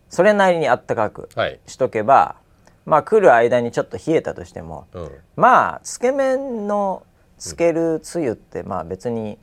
[0.09, 1.59] それなりにあったかくはい。
[1.67, 2.35] しとけば、
[2.89, 5.11] まあ来る間にちょっと冷えたとしてもうん。
[5.35, 7.03] まあつけ麺の
[7.37, 9.37] つけるつゆってまあ別に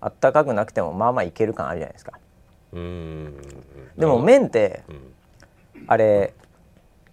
[0.00, 2.12] あったかくなくてもまあまあいける感あるじゃないですか。
[2.72, 5.14] でも麺ってうん。
[5.86, 6.34] あれ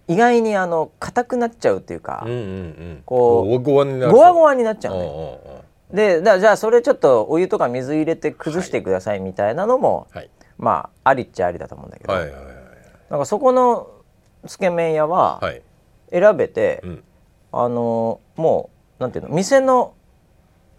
[0.06, 3.02] 意外にあの硬くなっちゃうっていうかうんうんうん。
[3.06, 5.64] こうゴワゴワになっちゃううんね。
[5.92, 10.28] でだじゃあそれちょっとお湯とか水入れて崩してくださいみたいなのも、はい。
[10.58, 12.44] まあありっちゃありだと思うんだけど、はいはいはい。
[13.08, 13.93] なんかそこの
[14.46, 15.62] つけ麺屋ははい。
[16.10, 17.04] 選べて、うん。
[17.52, 19.94] あのもうなんていうの店の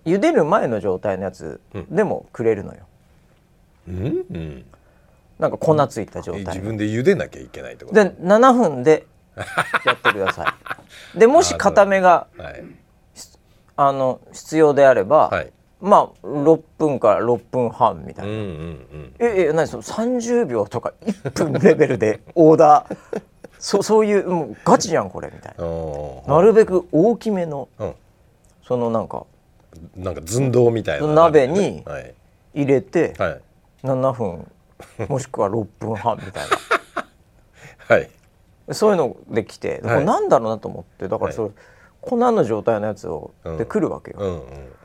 [0.05, 2.81] 茹でる前の状態のやつでもくれるのよ、
[3.87, 4.65] うんうん。
[5.39, 8.03] なんか粉ついた状え態自分で茹でなきゃいけないってこと？
[8.03, 9.07] で7分で
[9.85, 10.55] やってくださ
[11.15, 11.19] い。
[11.19, 12.63] でもし固めがはい。
[13.77, 15.51] あの必要であれば、はい。
[15.81, 18.47] まあ6分から6分半みたいな、うんうんう
[18.97, 19.15] ん。
[19.19, 23.21] ええ何その？30秒とか1分レベルでオーダー
[23.59, 26.35] そ そういうもうガチじゃんこれみたいな。
[26.35, 27.95] なるべく大きめのうん。
[28.63, 29.25] そのなんか
[29.95, 31.07] なんか寸胴みたいな。
[31.07, 32.13] 鍋にはい。
[32.53, 33.41] 入れてはい。
[33.83, 34.51] 7分
[35.07, 36.43] もしくは6分半みたい
[37.87, 38.09] はい。
[38.67, 41.51] なそういうのできて、これなんだろうなと思ってだからそれ、
[42.01, 43.57] 粉の状態のやつをうん。
[43.57, 44.41] で来るわけよ、うんうん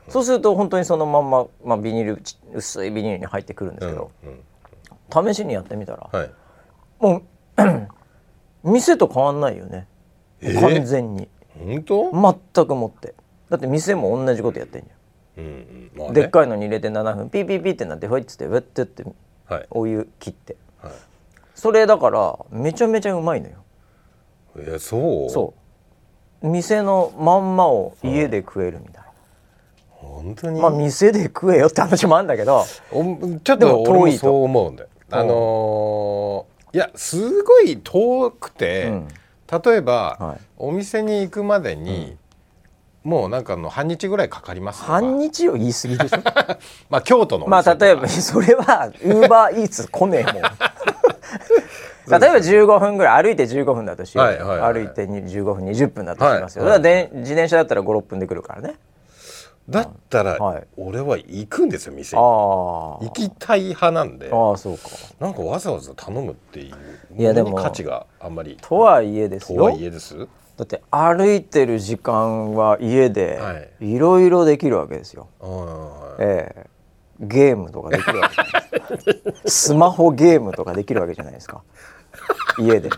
[0.09, 5.33] そうすると本当にそのまんま、まあ、ビニールち薄いビニールに入ってくるんですけど、うん。
[5.33, 6.31] 試しにやってみたら、はい。
[6.99, 7.21] もう
[8.63, 9.87] 店と変わんないよね、
[10.41, 10.59] えー？
[10.59, 11.27] 完全に。
[11.57, 12.11] 本当？
[12.53, 13.13] 全くもって。
[13.49, 14.87] だって店も同じことやってんじ
[15.37, 15.91] うんうん。
[15.95, 16.21] まあゃん、ね。
[16.21, 19.03] でっかいのに入れて7分ピーピーピーってなってほいっつってウェッてって
[19.47, 19.67] はい。
[19.71, 20.55] お湯切って。
[20.81, 20.91] はい。
[21.55, 23.55] それだからめちゃめちゃうまいのよ。
[24.57, 25.29] えそう？
[25.29, 25.53] そ
[26.43, 26.47] う。
[26.47, 29.03] 店のまんまを家で食えるみたい
[29.89, 30.55] 本当に？
[30.59, 32.63] な、まあ店で食えよって話もあるんだけど。
[32.91, 33.03] お
[33.43, 34.17] ちょっでとも遠いと。
[34.19, 34.89] そう思うんだよ。
[35.11, 39.07] あのーいやすごい遠くて、うん。
[39.63, 40.37] 例えば、はい。
[40.57, 42.15] お店に行くまでに、
[43.03, 46.17] もうなんかあの半日ぐらいかかります半日を言い過ぎでしょ？
[46.89, 50.43] まあ京都のおまあ例えばそれはウーバーイーツ来ねえもん。
[52.19, 58.75] 例えば15分ぐらい歩いて15分だとしよう、はいはいはい歩いてに15分20分だとしますよ、はいだからで自転車だったら56分で来るからね
[59.69, 60.67] だったら、はい。
[60.77, 63.05] 俺は行くんですよ店あにー。
[63.05, 64.29] 行きたい派なんで。
[64.31, 64.89] ああそうか。
[65.19, 66.75] なんかわざわざ頼むっていう
[67.17, 68.57] いやでも価値があんまり。
[68.61, 69.59] とはいえですよ。
[69.59, 70.27] とはいえです。
[70.57, 76.15] だって歩いてる時間は家ではいろいろできるわけですよ、あー。
[76.19, 76.65] ええ。
[77.19, 79.41] ゲームとかできるわけじゃないですか。
[79.49, 81.61] スマホゲームとかできるわけじゃないですか。
[82.59, 82.89] 家で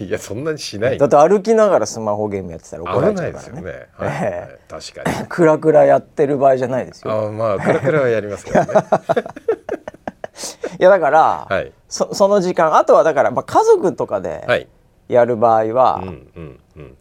[0.00, 0.98] いやそんなにしない。
[0.98, 5.26] だって歩きながらスマホゲームやってたら怒られちゃ危ないうですからねよね、はいはいえ確かに。
[5.28, 7.26] クラクラやってる場合じゃないですよ。
[7.28, 8.66] あまあクラクラはやりますけどね。
[10.80, 11.72] いやだから、はい。
[11.88, 14.68] そその時間あとはだから、まあ、家族とかではい。
[15.06, 16.96] やる場合は、うんうんうん。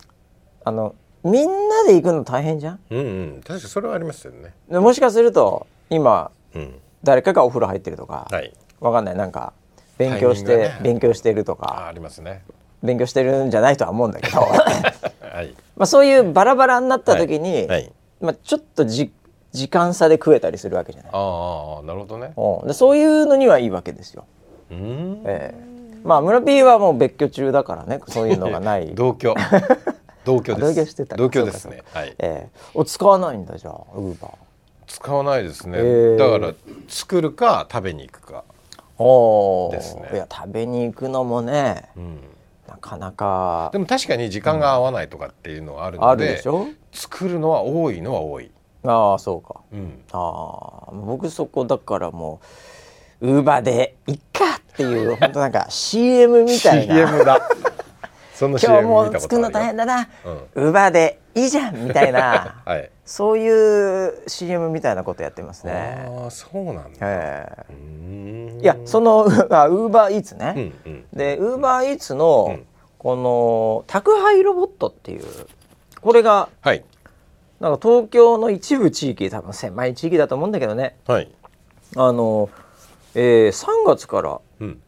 [0.65, 2.79] あのみんなで行くの大変じゃん？
[2.91, 3.33] うんうん。
[3.37, 4.53] 確かにそれはありますよね。
[4.69, 6.79] でもしかすると今うん。
[7.03, 8.53] 誰かがお風呂入ってるとか、はい。
[8.79, 9.15] わかんない。
[9.15, 9.53] なんか
[9.97, 10.79] 勉強して、ね。
[10.81, 12.43] 勉強してるとあかありますね
[12.83, 14.39] 勉強してるんじゃないとは思うんだけど。
[14.39, 15.55] はい。
[15.75, 17.91] まあそういうバラバラになった時に、はい。
[18.21, 19.11] まあ、ちょっとじ
[19.51, 22.33] 時間差で食えたりするわけじゃない、ああなるほどね。
[22.35, 22.67] うん。
[22.67, 24.25] でそういうのにはいいわけですよ。
[24.71, 25.21] うーん。
[25.25, 25.73] ええ。
[26.03, 29.33] まあ村 P はもう別居中だからねそういうのがない、 同居。
[30.25, 30.75] 同居です。
[30.75, 31.83] 同居してた同居ですね。
[31.93, 32.15] はい。
[32.19, 32.49] ええ。
[32.73, 34.31] お使わないんだじゃあウーバー。
[34.87, 36.53] 使わないですね、へーだから
[36.87, 38.43] 作るか食べに行くか。
[38.97, 39.71] おー。
[39.71, 40.09] ですね。
[40.13, 42.19] いや食べに行くのもねうん
[42.73, 43.69] なかなか。
[43.71, 46.67] でも確かに時間が合わないとかっていうのはあるあので,、るでしょ？
[46.91, 48.51] 作るのは多いのは多い、
[48.83, 49.61] ああそうか。
[49.71, 52.41] うん、ああ僕そこだからも
[53.21, 56.95] うウーバーでいっかっていう 本当なんか CM みたいな。
[56.95, 57.47] CM だ。
[58.33, 60.09] その今 CM 日も見たこ作るの大変だな、
[60.55, 62.89] うウーバーでいいじゃんみたいな はい。
[63.05, 66.07] そういう CM みたいなことやってますね。
[66.07, 66.99] ああそうなんだ。
[67.01, 71.05] えうーいやその あウーバーイーツね、うんうん。
[71.13, 72.65] でウーバーイーツの、うん。
[72.97, 75.25] この宅配ロボットっていう
[76.01, 76.83] これがはい。
[77.59, 80.97] なんか東京の一部地域多分狭い地域だと思うんだけどね。
[81.07, 81.29] はい。
[81.95, 82.49] あの、
[83.15, 84.39] えー、3月からうん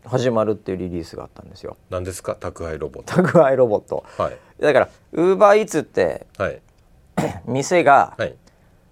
[0.05, 1.77] 始まるっていうリリースがあったんですよ。
[1.89, 2.35] 何ですか？
[2.35, 3.15] 宅配ロボット。
[3.15, 4.05] 宅配ロボット。
[4.17, 4.37] はい。
[4.59, 6.61] だからウーバーイーツってはい。
[7.45, 8.35] 店がはい。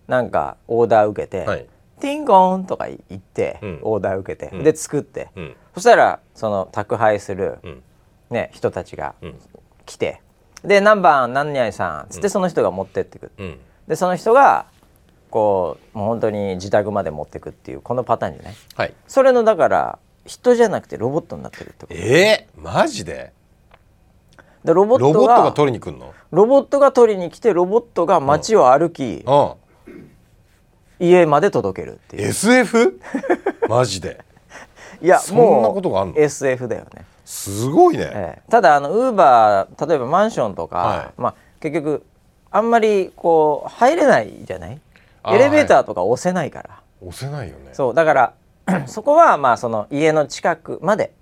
[0.08, 1.68] なんかオーダー受けて、はい。
[2.00, 3.80] ティンコンとか言って、うん。
[3.84, 4.64] オーダー受けて、うん。
[4.64, 5.56] で作って、うん。
[5.76, 7.84] そしたらその宅配する、うん。
[8.30, 9.36] ね、人たちがうん。
[9.86, 10.22] 来て
[10.64, 13.30] で何番何々さんっつってその人が持ってってく
[13.86, 14.68] でその人が
[15.30, 18.54] こうもう本当に自宅まで持ってくっていうこのパターンじゃない？
[18.76, 18.94] はい。
[19.06, 21.94] それのだから人じゃなくてロボットになってるってこと。
[21.94, 23.32] えー、マジで？
[24.64, 26.14] でロボットが取りに来るの？
[26.32, 29.54] ロボットが取りに来てロボットが街を歩き、うん。
[31.00, 32.28] 家まで届けるっていう。
[32.30, 33.00] SF?
[33.68, 34.22] マジで？
[35.02, 36.14] いやそんなもことがあんの？
[36.14, 38.42] う SF だよね、すごいね、ええ。
[38.50, 41.22] ただあのウーバー例えばマンションとか、はい。
[41.22, 42.06] まあ、結局
[42.50, 44.80] あんまりこう入れないじゃない。
[45.28, 47.72] エレベーターとか押せないから、押せないよね。
[47.74, 48.34] そうだから
[48.88, 51.14] そこはまあその家の近くまで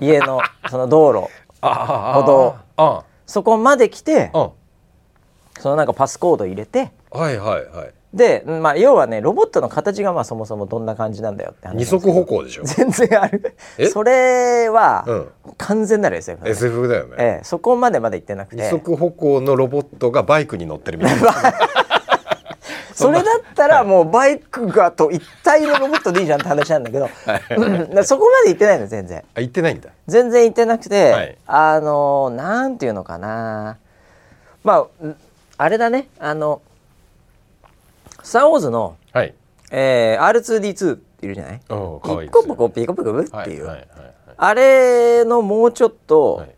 [0.00, 1.28] 家の その道路
[1.60, 2.56] あ歩道。
[2.76, 7.94] あそこまで来てそのなんかパスコード入れてはいはいはい。
[8.12, 12.64] で、まあ、要はねロボットの形がまあそもそもどんな感じなんだよって話二足歩行でしょ。
[12.64, 13.56] 全然ある。
[13.78, 13.86] え？
[13.86, 15.28] それはうん。
[15.56, 16.50] 完全なる SF だね。
[16.50, 21.32] SF だよね、ええ、そこまでまで行ってなく二て足歩行のロボットがバイクに乗ってるみたいな
[22.94, 27.08] それだったらもうバイクがと一体のロボットでいいじゃんって話なんだけど。
[28.04, 29.24] そこまで行ってないの全然。
[29.34, 29.90] あ行ってないんだ。
[30.06, 31.38] 全然行ってなくて、はい。
[31.46, 33.78] あのなんていうのかな。
[34.62, 35.16] まあん
[35.58, 36.08] あれだね。
[36.20, 36.62] あの
[38.22, 39.34] 「スター・ウォーズの」はい。
[39.70, 41.60] えー R2D2 っているじゃない？
[41.70, 44.10] おピッコポコピコピコブっていう、はいはいはい。
[44.36, 46.54] あれのもうちょっと、はい。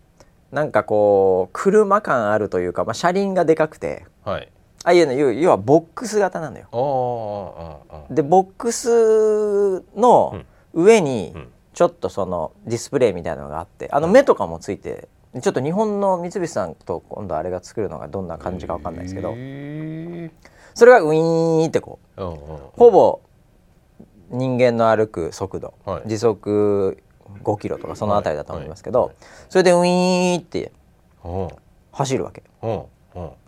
[0.53, 4.05] なんかこう車感あるというか、まあ、車輪がでかくて。
[4.25, 4.49] はい
[4.87, 7.83] ああいうの要要はボックス型なのよ。
[8.09, 11.49] でボックスの上にうん。
[11.75, 15.09] ちょっとそのディスプレイみたいなのがあってあの目とかもついて
[15.43, 20.31] ちょっと日本の三菱さんと今度あれが作るのがどんな感じかわかんないですけどへ
[20.73, 22.23] それがウィーンってこう
[22.79, 23.21] ほぼ
[24.31, 26.09] 人間の歩く速度、はい。
[26.09, 27.03] 時速
[27.45, 29.09] 5キロとかそのあたりだと思いますけど、はい。
[29.09, 29.17] はい。
[29.51, 30.73] それでウィーンって
[31.25, 31.49] うん。
[31.93, 32.43] 走るわけ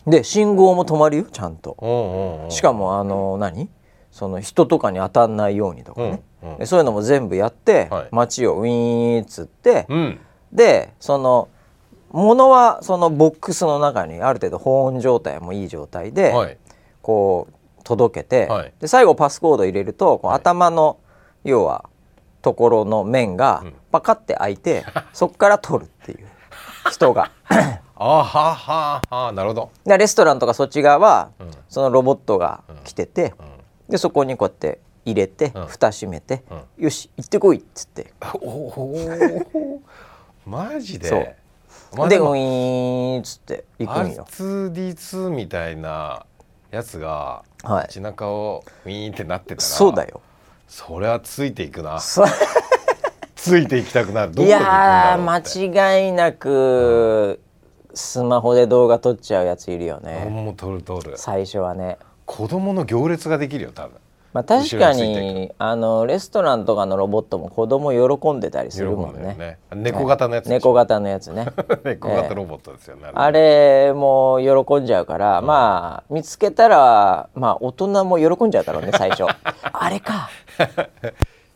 [0.06, 2.46] で信号も止まるよちゃんと。
[2.48, 3.68] しかもあの何？
[4.10, 6.58] その人とかに当たんないようにとかね、うんうん。
[6.58, 8.08] でそういうのも全部やって、はい。
[8.10, 10.20] 街をウィーンっつって、うん。
[10.52, 11.48] でその
[12.10, 16.58] 物はそのボックスの中にある程度保温状態もいい状態で、はい。
[17.02, 18.72] こう届けて、はい。
[18.80, 20.36] で最後パスコード入れるとこうはい。
[20.38, 20.98] 頭の
[21.44, 21.88] 要は
[22.40, 23.74] ところの面がうん。
[23.90, 26.26] パカって開いて、 そこから取るっていう
[26.90, 27.30] 人が。
[28.00, 29.70] あはははなるほど。
[29.84, 31.50] でレストランとかそっち側は、うん。
[31.68, 33.46] そのロボットが来てて、うん。
[33.90, 35.66] でそこにこうやって入れて、うん。
[35.66, 36.44] 蓋閉めて、
[36.78, 38.12] うよし行ってこいっつって。
[38.40, 39.80] おお
[40.46, 41.08] マジで？
[41.08, 41.34] そう。
[41.96, 44.26] まあでウィーンっつって行くんよ。
[44.30, 46.24] R2D2 みたいな
[46.70, 47.82] やつがはい。
[47.86, 50.20] 街中をウィーンってなってたらそうだよ。
[50.68, 51.98] それはついていくな。
[51.98, 52.24] そ
[53.48, 54.32] ついていきたくなる。
[54.36, 57.40] いや間違いなく、
[57.94, 60.26] スマホで動画撮っちゃうやついるよね。
[60.30, 61.14] もう撮る撮る。
[61.16, 61.98] 最初はね。
[62.26, 63.98] 子供の行列ができるよ多分。
[64.34, 69.34] まあ、確かにあのレストランとかのロボットも子供喜んでたりするもんね。
[69.38, 69.58] ね。
[69.74, 70.54] 猫型のやつでしょ。
[70.56, 71.46] 猫型のやつね。
[71.82, 79.24] 猫型ロボットですよねあれも喜んじゃうから、まあ見つけたらまあ大人も喜んじゃうだろうね最初。
[79.72, 80.28] あれか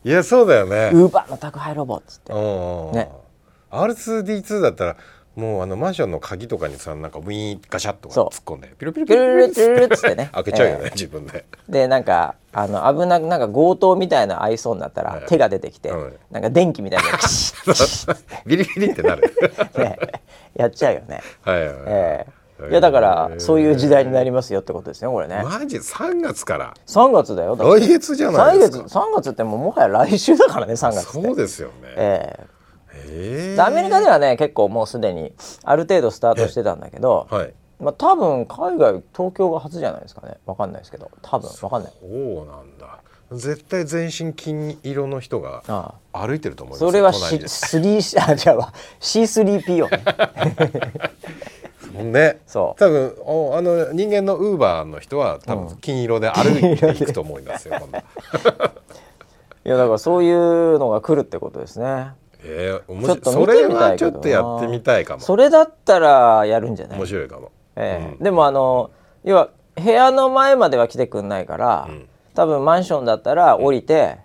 [0.03, 2.33] いやそうだよねウーバーの宅配ロボっつって。
[2.33, 2.35] う
[2.91, 3.09] んね
[3.71, 4.97] R2D2 だったら
[5.35, 10.29] もうあのマンションの鍵とかにさなんかウィーンガシャッとかそう突っ込んでピロピロピルルルルルルっつってね。
[10.31, 17.05] 開けちゃうよね、ええ自分ででなんかあの危なくなんか強盗みたいな合いそうになったら、はい手が出てきて、はいなんか電気みたいな
[18.45, 19.33] ビリビリってなる
[19.77, 19.97] ね
[20.55, 21.21] やっちゃうよね。
[21.41, 22.73] はいはいはい、ええい。
[22.73, 25.41] やだからそういう時代になりますよってことですねこれね。
[25.43, 28.77] マジ？3月から？3月だよだ来月じゃない3ですか。
[28.83, 31.27] 月三月ってもうもはや来週だからね3月って。
[31.27, 31.73] そうですよね。
[31.95, 32.47] ええ。
[33.05, 37.53] ええでアメリカではね結構もうすでにある程度スタートしてたんだけど、はい。
[37.79, 40.37] まあ、多分海外東京が初じゃないですかね。
[40.45, 41.11] わかんないですけど。
[41.21, 41.93] 多分わかんない。
[41.99, 42.99] そうなんだ。
[43.31, 47.45] 絶対全身金色の人があ歩いてると思いますよそれは隣で。
[47.45, 50.03] C3 あじゃあ C3PO ね
[51.93, 52.41] もんね。
[52.47, 52.79] そう。
[52.79, 57.97] 多分おあの人間のウーバーの人は多分金色で歩いていくと思いますよ、今度
[59.65, 62.13] いやだからそういうのが来るってことですね。
[62.43, 63.19] えー、面白い。
[63.23, 65.21] それはちょっとやってみたいかも。
[65.21, 66.99] それだったらやるんじゃない？
[66.99, 68.15] 面白いかも、ええ。
[68.17, 68.23] うん。
[68.23, 68.91] でもあの
[69.23, 74.17] 要は部屋の前までは来てくんないから、うん、多分マンションだったら降りて、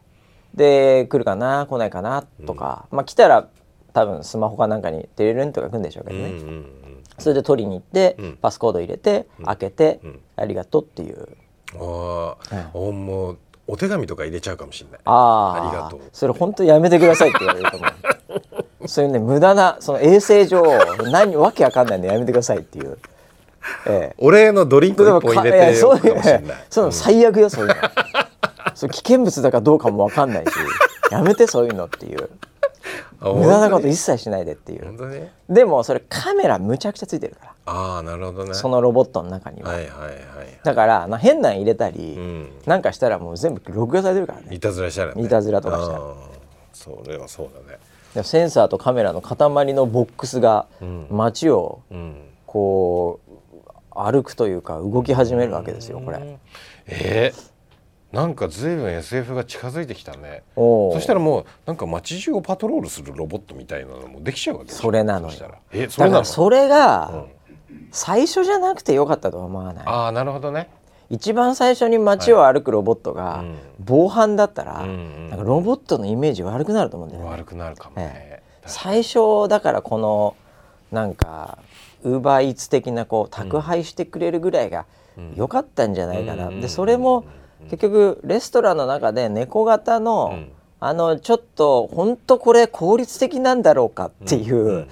[0.55, 1.67] で来るかな？
[1.71, 2.25] 来ないかな？
[2.45, 3.47] とか、まあ来たら
[3.93, 6.88] 多分スマホかなんかにデレレンとか来るんでしょうけどね、うんうんうん、
[7.19, 10.01] それで取りに行って、パスコード入れて、開けて、
[10.37, 11.29] ありがとうっていう。
[11.75, 15.01] ああ、もうお手紙とか入れちゃうかもしれない。
[15.05, 16.01] ああ、ありがとう。
[16.13, 18.89] それ本当やめてくださいって言われると思う。
[18.89, 20.63] そういうね無駄なその衛生上
[21.11, 22.99] 何わけわかんないんでやめてくださいっていう。
[23.87, 26.57] ええ、お礼のドリンク一本入れてそうかもしれない。
[26.71, 27.75] そういうの最悪よそういうの。
[28.75, 30.51] そう危険物だかどうかもわかんないし、
[31.11, 32.31] やめてそういうのっていう。
[33.21, 35.31] 無駄なこと一切しないでっていう。
[35.49, 37.55] でもそれカメラむちゃくちゃついてるから。
[37.67, 38.55] ああなるほどね。
[38.55, 39.71] そのロボットの中には。
[39.71, 40.09] はいはいは
[40.45, 40.59] い。
[40.63, 44.55] だからな変なん入れたり、うん、なんかしたらもう全部録画されてるからね。
[44.55, 45.23] いたずらしたら、ね。
[45.23, 46.01] いたずらとかしたら。
[46.73, 47.79] それはそうだね。
[48.23, 49.37] センサーとカメラの塊
[49.75, 50.67] のボックスが
[51.11, 51.83] 街を
[52.47, 53.29] こう
[53.95, 56.39] 歩くというか動き始めるわけですよこれ。
[56.87, 57.58] えー
[58.13, 60.43] なんか随分 SF が近づいてきたね。
[60.55, 65.35] そしたらもうなんか街中をパトロールするロボットみたいなのもできちゃうわけそれなのよ。
[65.73, 67.27] えそれだからそれが
[67.91, 70.71] 最初じゃなくてよかったとは思わない、ああなるほどね。
[71.11, 73.45] 一番最初に街を歩くロボットが
[73.79, 77.31] 防犯だったら、なんかロボットのイメージ悪くなると思うんだよね。
[77.31, 80.37] 悪くなるかもね、ええ、最初だからこの
[80.93, 81.59] なんか
[82.03, 84.87] ウーバーイーツ的なこう宅配してくれるぐらいが
[85.35, 87.25] 良かったんじゃないかな、でそれも
[87.65, 94.87] 結局レストランの中で猫型の、うん、あのちょっと本当これ効率的なんだろうかっていう、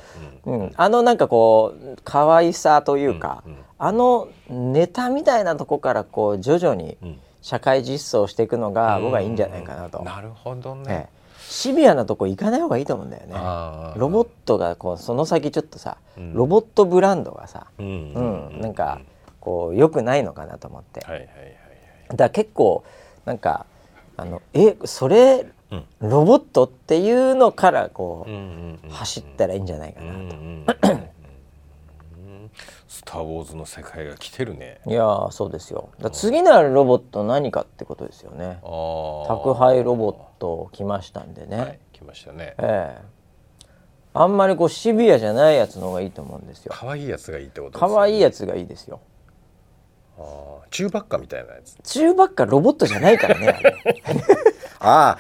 [0.45, 3.43] うん、あのなんかこう可愛さというか、
[3.79, 6.97] あのネタみたいなとこからこう徐々に
[7.43, 10.03] 社会実装していくのが僕はいいんじゃないかなと。
[10.03, 11.09] なるほどね、
[11.49, 13.35] シビアなとこ行かない方がいいと思うんだよね。
[13.97, 15.99] ロボットがこうその先ちょっとさ、
[16.33, 19.01] ロボットブランドがさ、うん、なんか
[19.41, 21.01] こう良くないのかなと思って。
[21.01, 21.66] はいはいはい
[22.11, 22.85] だから結構
[23.25, 23.67] なんか
[24.17, 25.47] あのえそれ
[26.01, 30.37] ロボットっていうのからこう,、走ったらいいんじゃないかなと。
[32.89, 34.81] スター・ウォーズの世界が来てるね。
[34.87, 35.91] いやそうですよ。
[36.13, 38.59] 次なるロボット何かってことですよね。
[39.29, 41.59] 宅配ロボット来ましたんでね。
[41.59, 42.55] はい、来ましたね。
[42.59, 43.17] ええ
[44.19, 46.73] あんまりこうシビアじゃないやつの方がいいと思うんですよ。
[46.75, 47.95] 可愛いやつがいいってことですね。
[47.95, 49.01] 可愛いやつがいいですよ。
[50.19, 50.23] あ
[50.63, 51.77] あ、チューバッカみたいなやつ。
[51.83, 53.59] チューバッカロボットじゃないからね。
[54.81, 55.19] あ あ、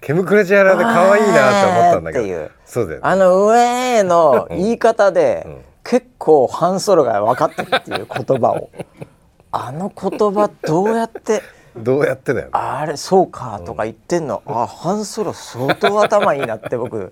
[0.00, 2.50] ケムクレジャラで可愛いなって思ったんだけど。
[2.64, 8.70] そうだよ、ね、あの上の言い方で、うん、結構ハンソロが分かったっていう言葉を。
[9.52, 11.42] あの言葉どうやって。
[11.76, 17.10] どうやってだよ、ね、あれそうかとか言ってんの、うん、あハンソロ相当頭いいなって僕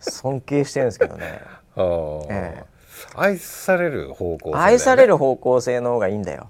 [0.00, 1.40] 尊敬してるんですけどね。
[1.76, 2.77] ええ
[3.14, 6.48] 愛される方向性、ね、愛される方向性の方がいいんだよ。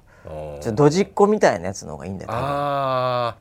[0.60, 2.30] ちょドジっ子みたいなやつの方がいいんだよ。
[2.32, 3.36] あ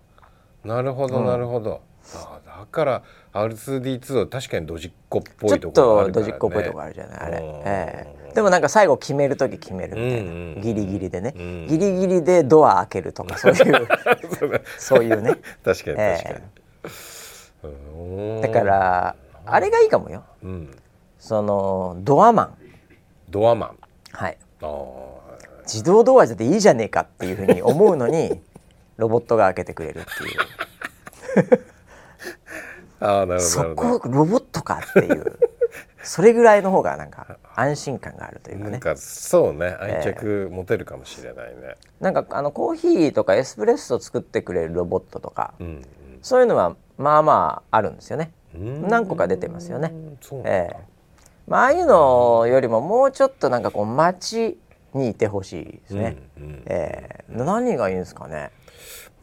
[0.63, 1.81] あなるほどなるほど、
[2.13, 8.31] うん、あだから R2D2 は確かにドジっ子っぽいところあるね、ちょっとドジっ子っぽいとこあるじゃないあれ、ええ。
[8.31, 13.87] ー、でもなんか最後決める時決めるみたいな、うんうん、ギリギリでね、うん、ギリギリでドア開けるとかそういう。
[14.77, 15.35] そういうね。
[15.63, 16.35] 確かに確かに、
[17.63, 19.15] えー、だから
[19.45, 20.77] あれがいいかもよ、うん、
[21.19, 22.57] そのドアマン
[23.29, 23.77] ドアマン。
[24.11, 24.37] はい。
[25.63, 28.41] 自動ドアじゃていいじゃねえかっていうふうに思うのに
[28.97, 31.63] ロボットが開けてくれるっていう。
[32.99, 35.37] あなるほどそこロボットかっていう。
[36.01, 38.71] それぐらいの方がなんか安心感があるというかね。
[38.71, 45.83] なんかそうね愛着持てるかもしれないね、えー、なんかあのコーヒーとかエスプレッソ作ってくれるロボットとか、うんうん、
[46.21, 48.31] そういうのはまあまああるんですよね。
[48.55, 49.93] 何個か出てますよね。
[50.45, 50.75] ええ。
[50.93, 50.96] ー
[51.47, 54.59] まあ、ああいうのよりももうちょっとなんかこう街
[54.93, 58.51] にいてほしいですね、うんうん、えー、何がいいんですかね？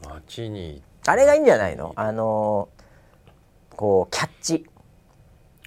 [0.08, 1.92] 街にあれがいいんじゃないの？
[1.96, 4.66] あのー、こうキャッチ。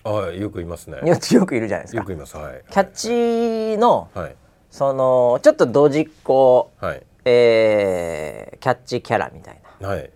[0.04, 0.98] あよくいますね。
[1.04, 2.00] よくいるじゃないですか。
[2.00, 2.64] よくいますはい。
[2.72, 4.36] キャッチの、はい、
[4.72, 10.10] そのちょっとドジっ子、はい、えー、キャッチキャラみたいな、はいはい、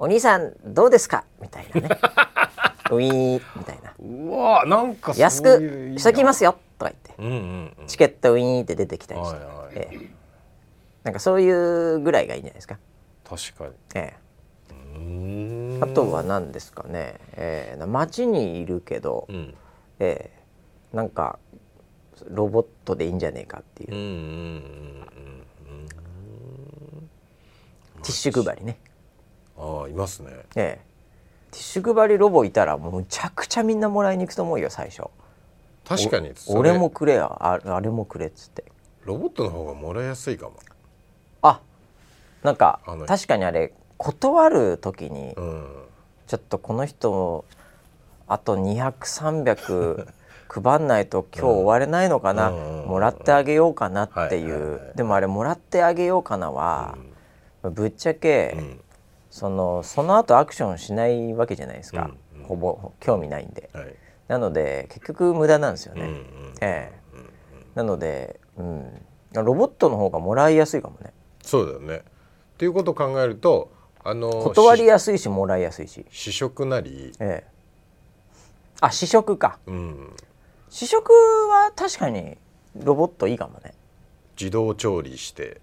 [0.00, 1.24] お兄さんどうですか？
[1.40, 1.88] みたいなね
[2.96, 3.94] ウィーンみたいな。
[3.98, 9.72] うわなんか安くしときますよとか言って、うんうんうん、チケットウィーンって出てきたりして、はいはい。
[9.74, 10.10] ええ、
[11.04, 12.78] なんかそういうぐらいがいいんじゃないですか。
[13.24, 19.54] 確かに、ええ、あとは何ですかね、えー、街にいるけど、うん、
[19.98, 21.38] えー、なんか
[22.28, 25.88] ロボットでいいんじゃねえかっていう,、うんうんうんうん、
[27.96, 28.78] ティッシュ配りね。
[29.56, 30.30] ああいますね。
[30.56, 30.91] ええ
[31.52, 35.04] ティッシュ配りロボいたらもうむちゃくちゃみんなもらいに行くと思うよ最初。
[35.84, 38.64] 確かに俺もくれやああれもくれっつって。
[39.04, 40.54] ロボットの方がもらいやすいかも。
[41.42, 41.60] あ
[42.42, 45.66] なんか確かにあれ断る時に、うん、
[46.26, 47.44] ちょっとこの人
[48.26, 50.06] あと200300
[50.60, 56.98] 配んないと今日終われないのかな、うん、もらってあげようかなっていう、でもあれもらってあげようかなは、
[57.62, 58.54] うん、ぶっちゃけ、
[59.32, 62.10] そのその後アクションしないわけじゃないですか、
[62.42, 63.94] ほぼ興味ないんで、はい、
[64.28, 66.10] なので結局無駄なんですよね、
[66.60, 67.18] ええ。
[67.74, 71.14] なので、うん、ロボットの方がもらいやすいかもね。
[71.42, 71.96] そうだよね。
[71.96, 72.00] っ
[72.58, 73.72] ていうことを考えると
[74.04, 76.04] あの断りやすいしもらいやすいし。
[76.10, 77.50] 試食なり、ええ、
[78.82, 80.14] あ試食か、うん、
[80.68, 82.36] 試食は確かに
[82.76, 83.72] ロボットいいかもね。
[84.38, 85.62] 自動調理して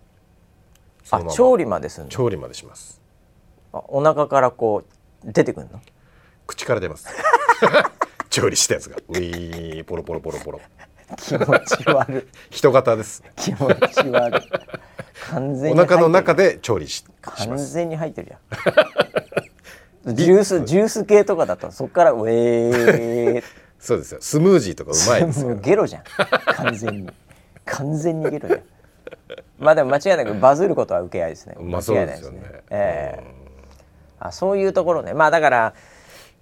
[1.12, 2.98] あ調理までする調理までします。
[2.98, 2.99] あ
[3.74, 4.84] お腹からこ
[5.24, 5.82] う出てくるの？
[6.48, 7.08] 口から出ます。
[8.30, 8.98] 調理したやつが。
[9.10, 10.62] ウィーポロポロポロポロ。
[11.18, 12.28] 気持ち悪い。
[12.50, 13.24] 人型です。
[13.36, 14.50] 気持ち悪い。
[15.32, 18.30] 完全にお腹の中で調理し完全に入ってる
[20.06, 20.16] やん。
[20.16, 23.44] ジュースジュース系とかだとそこからウェー。
[23.80, 24.20] そうですよ。
[24.22, 26.04] スムージーとかうまいですよゲロじゃん。
[26.56, 27.10] 完全に。
[27.66, 28.62] 完全にゲロじゃん。
[29.60, 31.56] まあでも間違いなくバズることは受け合いですね。
[31.60, 32.42] まあそうですよね。
[32.70, 33.24] ええ。
[33.24, 33.39] ー、
[34.20, 35.14] あそういうところね。
[35.14, 35.74] まあだから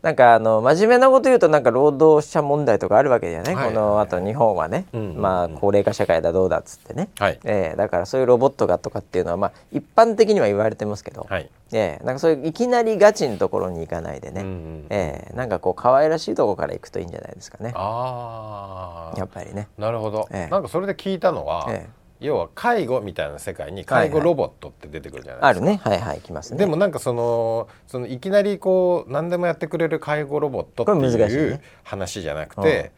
[0.01, 17.73] なんかあの真面目なこと言うとなんか労働者問題とかあるわけじゃない、はい、このあと日本はね、まあ高齢化社会だどうだっつってね、はい、えー、だからそういうロボットがとかっていうのはまあ一般的には言われてますけど、はい、えー、なんかそういういきなりガチのところに行かないでね、うんうん、えー、なんかこう可愛らしいところから行くといいんじゃないですかね。
[17.75, 19.67] あやっぱりね。
[19.79, 25.65] なるほど、えー、なんかそれで聞いたのは、えー要は介護みたいな世界に介護ロボットって出てくるじゃないですか。
[25.65, 25.99] はいはい、あるね。
[25.99, 26.57] はいはいきますね。
[26.57, 32.91] でもなんかそのそのいきなりこう何でもやってくれる介護ロボットっていう話じゃなくて、ね、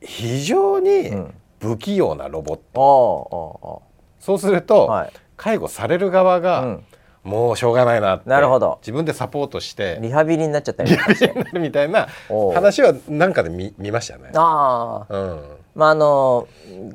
[0.00, 1.12] 非常に
[1.60, 3.82] 不器用なロボット。
[3.82, 6.84] うん、そうすると、はい、介護される側が、うん。
[7.24, 8.78] もうしょうがないなってなるほど。
[8.82, 11.06] 自分でサポートしてリハビリになっちゃったりな。
[11.06, 12.08] るみたいな
[12.52, 14.30] 話はなんかで見見ましたね。
[14.34, 16.48] ああ、うん、まああの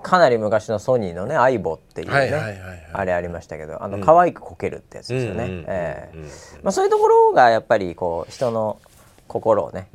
[0.04, 2.62] かなり昔のソニーのね「相棒」っていうね
[2.94, 6.12] あれありましたけどあの、可愛くこけるってやつですよね。
[6.62, 8.80] まあそういうところがやっぱりこう人の
[9.28, 9.90] 心をね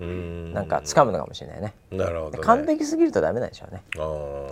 [0.52, 1.74] なんか掴むのかもしれないね。
[1.90, 3.82] なるほど、ね、完璧すぎるとダメなんでしょうね。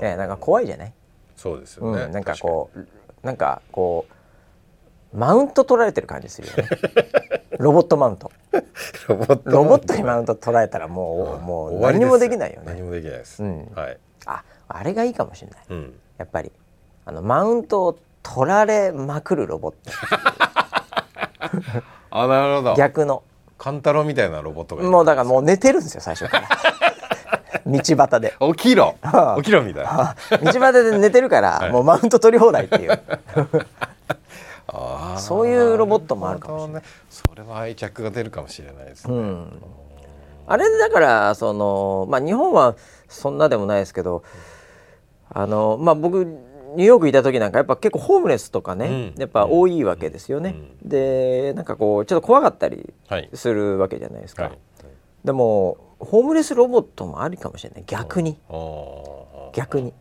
[0.00, 0.92] えー、なんか怖いじゃない？
[1.36, 4.06] そうですよね、うん、なんかこうなんかこ
[5.12, 6.68] うマウント取られてる感じするよね。
[7.58, 8.30] ロボットマウント。
[9.08, 9.16] ロ
[9.64, 12.66] ボットにマウント取られたらもう、もう何もできないよね。
[12.68, 13.42] 何もできないです。
[13.42, 13.98] うん、はい。
[14.26, 16.52] ああれがいいかもしれない、うん、やっぱり。
[17.06, 19.78] あのマウントを取られまくるロボット。
[22.10, 22.74] あなるほど。
[22.76, 23.22] 逆の。
[23.58, 26.48] カンタロウみたいなロボットがもうだからもう寝てるんですよ最初から。
[27.66, 28.34] 道端で。
[28.38, 28.96] 起きろ。
[29.38, 30.16] 起きろみたいな。
[30.30, 33.02] 道端で寝てるから、はい、もうマウント取り放題っていう。
[35.18, 39.62] そういうロボットもあるかもしれない、ね、それは愛着が出るかもしれないですね、うん
[40.50, 42.74] あれだからそのまあ日本は
[43.08, 44.24] そんなでもないですけど
[45.28, 50.56] あのまあ僕ニューヨークいた時なんかやっぱ結構ホームレスとかね、うん、やっぱ多いわけですよね。
[50.82, 52.92] うん、でなんかこうちょっと怖かったり
[53.34, 54.44] するわけじゃないですか。
[54.44, 54.52] はい。
[54.52, 54.60] はい、
[55.24, 57.84] でもホームレスロボットもありかもしれない。
[57.86, 58.36] 逆に。
[59.52, 59.94] 逆に。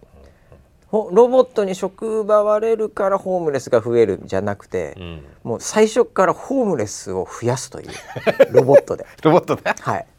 [0.91, 7.89] ロボットに職場割れるからホームレスが増えるじゃなくて、うん、もう最初からホームレスを増やすという。
[8.51, 9.05] ロボットで。
[9.21, 9.61] ロボットで？
[9.79, 10.07] はい。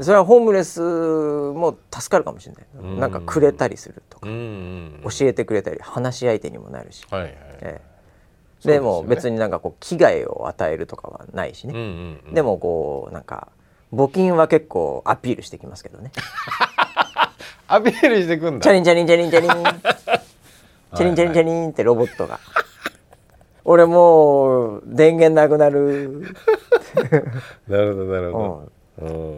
[0.00, 7.32] それはホームレスも助かるかもしれない、うん、なんかくれたりするとか、うん、教えてくれたり話し相手にもなるし、はいはい。
[7.60, 7.80] え
[8.64, 13.48] え、でも別になんかこう危害を与えるとかはないしね、うんうんうん、でもこうなんか
[13.92, 16.12] 募金は結構アピールしてきますけどね。
[17.66, 18.62] アピールしてくんだ。
[18.62, 19.50] チャリンチャリンチャリンチャリン。
[20.96, 22.40] チャリンチャリンチャリンってロボットが。
[23.64, 26.34] 俺もう電源なくなる。
[27.68, 28.72] なるほどなるほど、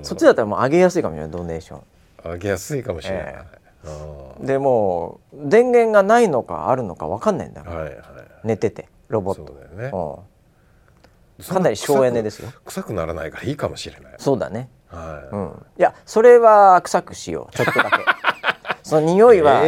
[0.02, 1.82] そっちだったらもう上げやすいかもしれないドネーション。
[2.32, 3.34] 上げやすいかもしれない、
[3.84, 7.96] えー、でも電源がないのかあるのか分かんないんだろう、はいはい、
[8.44, 9.46] 寝ててロボット。
[9.46, 10.24] そうだよ
[11.38, 12.52] ね、かなり省エネですよ。
[12.64, 14.14] 臭くならないからいいかもしれない。
[14.18, 14.68] そうだね。
[14.88, 17.56] はい、うん、いやそれは臭くしよう。
[17.56, 17.98] ちょっとだけ。
[18.82, 19.62] その匂いは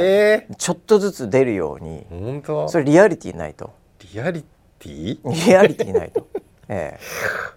[0.58, 3.72] ちょっとずつ出るように、えー、それリアリティないと。
[4.12, 4.42] リアリ
[4.78, 5.46] ティ？
[5.46, 6.26] リアリティないと
[6.68, 7.00] ええ、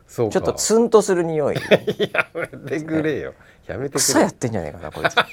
[0.07, 1.55] そうちょっとツンとする匂い。
[1.55, 1.61] や
[2.33, 3.33] めてくれよ。
[3.67, 3.99] やめてくれ。
[3.99, 5.15] 草やってんじゃないかなこいつ。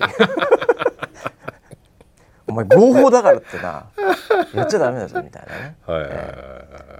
[2.46, 3.86] お前合法だからってな。
[4.54, 6.10] やっちゃダメだぞみたいなね、はい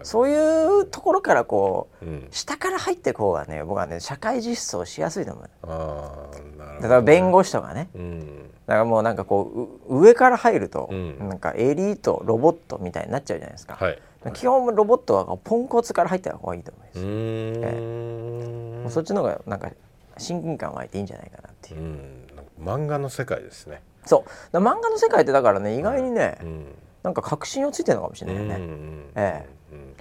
[0.05, 2.27] そういうところからこう、うん。
[2.33, 5.51] 下から入っていく方がね僕はね社会実装しやすいと思う。
[5.63, 7.89] あーなるほどだから弁護士とかね。
[7.95, 8.21] うん。
[8.67, 11.29] だからもうなんかこうう上から入ると、うん。
[11.29, 13.99] なんかエリートロボットみたいになっちゃうじゃないですか、はい
[14.31, 18.83] 基本ロボットはポンコツから入った方がいいと思います、うーん。
[18.83, 19.71] もうそっちの方がなんか
[20.19, 21.81] 親近感湧いていいんじゃないかなっていう。
[21.81, 22.27] う、ん。
[22.61, 23.83] 漫画の世界ですね。
[24.07, 24.57] そう。
[24.57, 26.75] 漫画の世界ってだからね意外にね、うん。
[27.03, 29.95] なんか確信をついてるのかもしれないね、うんえうん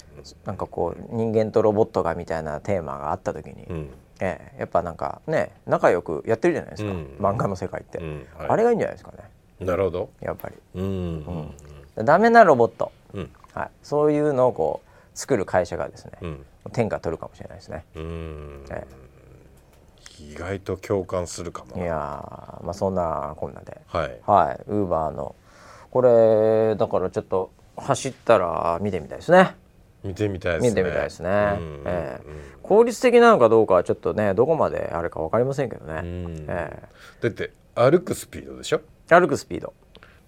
[0.46, 3.90] なんかこう人間とロボットがみたいなテーマがあった時に、うん。
[4.20, 4.60] ええ。
[4.60, 7.16] やっぱなんかね仲良くやってるじゃないですか、うん。
[7.20, 8.28] 漫画の世界って、うん。
[8.38, 8.50] はい。
[8.50, 9.18] あれがいいんじゃないですかね。
[9.66, 10.10] なるほど。
[10.20, 10.56] やっぱり。
[10.76, 11.54] うん。
[11.96, 16.46] ダメなロボット、うんはい、そういうのをこう作る会社がですね、うん。
[16.72, 17.84] 天下取るかもしれないですね。
[17.96, 18.66] うん。
[18.70, 18.86] え
[20.20, 23.82] 意外と共感するかもいやーまあそんなこんなで。
[23.88, 24.20] はい。
[24.26, 24.62] はい。
[24.68, 25.36] ウーバーの。
[25.90, 29.56] これだからちょっと走ったら見てみたいですね。
[30.04, 30.70] 見てみたいですね。
[30.70, 31.32] 見てみたいですね、う
[31.62, 31.84] ん。
[31.86, 32.26] ええ。
[32.64, 36.46] 効率的なのかどうかはちょっとねどこまであるか分かりませんけどね、うん。
[36.48, 36.88] え
[37.20, 38.82] だって歩くスピードでしょ？
[39.10, 39.74] え歩くスピード。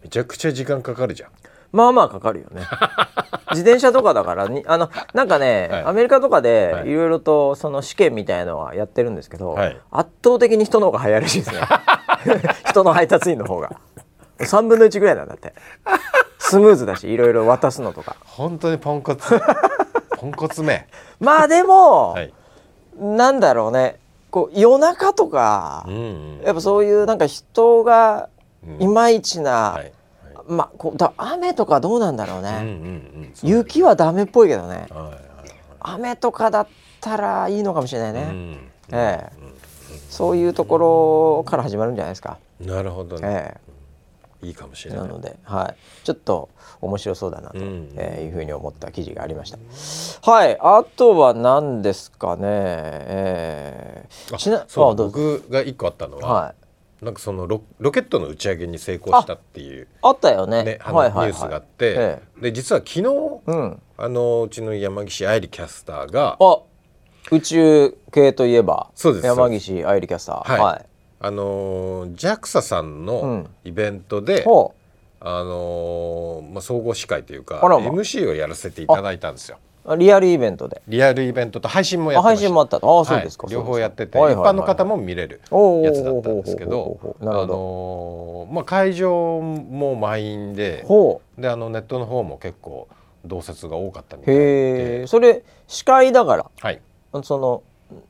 [0.02, 1.30] めちゃくちゃ時間かかるじゃん
[1.74, 2.62] まあまあかかるよね。
[3.52, 5.84] 自転車とかだからにあのなんかね、はい。
[5.86, 6.90] アメリカとかではい。
[6.90, 9.78] いろいろとその試験みたいのはやってるんですけど、はい。
[9.92, 11.62] 圧倒的に人の方が早いらしいですね。
[12.70, 13.72] 人の配達員の方が。
[14.40, 15.54] 3分の1ぐらいなんだって。
[16.38, 18.16] スムーズだしいろいろ渡すのとか。
[18.24, 19.42] 本当にポンコツ。
[20.18, 20.88] ポンコツめ。
[21.20, 22.34] まあでも、はい。
[23.00, 24.00] なんだろうね。
[24.30, 28.30] こう夜中とか、うんやっぱそういうなんか人が
[28.68, 28.84] うん。
[28.84, 29.94] いまいちな、はいはい
[30.48, 32.68] まあこうだ雨とかどうなんだろうね、うんうんう
[33.28, 33.32] ん。
[33.34, 34.88] そう雪はダメっぽいけどね。
[34.90, 35.34] はいはい
[35.86, 36.68] 雨とかだっ
[37.02, 38.72] たらいいのかもしれないね、うん。
[38.94, 39.32] ええ。
[40.10, 43.56] そういうところから始まるんじゃないですか、なるほどね。
[44.42, 46.50] えいいかもしえれなないので、はい、ちょっと
[46.82, 47.92] 面白そうだなと、うん。
[47.96, 49.58] えーいうふうに思った記事がありました。
[50.32, 50.58] はい。
[50.62, 52.44] あとは何ですかね。
[52.46, 56.63] えーあちなそう僕が一個あったのははい
[57.04, 60.64] なんかそのロロケットの打ち上げに成功したっていうあったよね。
[60.64, 61.28] ねあのはいはいはい。
[61.28, 63.04] ニュースがあってえで実は昨日
[63.46, 63.82] うん。
[63.98, 66.60] あのうちの山岸愛理キャスターがあ
[67.32, 69.26] 宇宙系といえばそうです。
[69.26, 70.52] 山岸愛理キャスター。
[70.52, 70.60] はい。
[70.62, 70.86] はい。
[71.20, 73.50] あの JAXA さんうのん。
[73.64, 74.74] イベントでほ
[75.20, 77.78] あのまあ総合司会というかま。
[77.78, 79.58] MC をやらせていただいたんですよ。
[79.58, 80.82] うリアルイベントで。
[80.88, 82.40] リアルイベントと配信もやあってました。
[82.40, 82.98] 配信もあったと。
[82.98, 84.52] ああそうですか、はい両方やってて、はいはいはい。
[84.52, 85.42] 一般の方も見れる
[85.84, 92.88] やつだったんですけどあのーまあ、会場も満員でほであのネットの方も結構
[93.26, 95.02] 同説が多かったみたいで。
[95.04, 96.46] えそれ司会だから。
[96.60, 96.82] はい。
[97.24, 97.64] その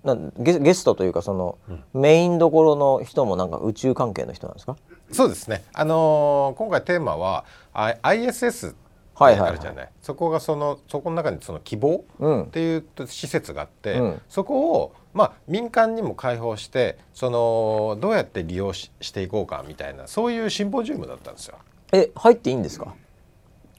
[0.03, 1.57] なんゲゲストというかその、
[1.93, 4.77] メインどころの人もなんか宇宙関係の人なんですか？
[5.11, 7.43] そうですね、あのー今回テーマは
[7.73, 8.75] あ ISS
[9.15, 9.49] はいはいはい。
[9.51, 12.43] あるじゃない、そこがそのそこの中にその希望うん。
[12.43, 14.21] っていう施設があって、うん。
[14.27, 21.57] そこを、まあ、民間にも開放してそのどうやって利用ししていこうかみたいなそういうシンポジウムだったんですよ。
[21.91, 22.95] え入っていいんですか？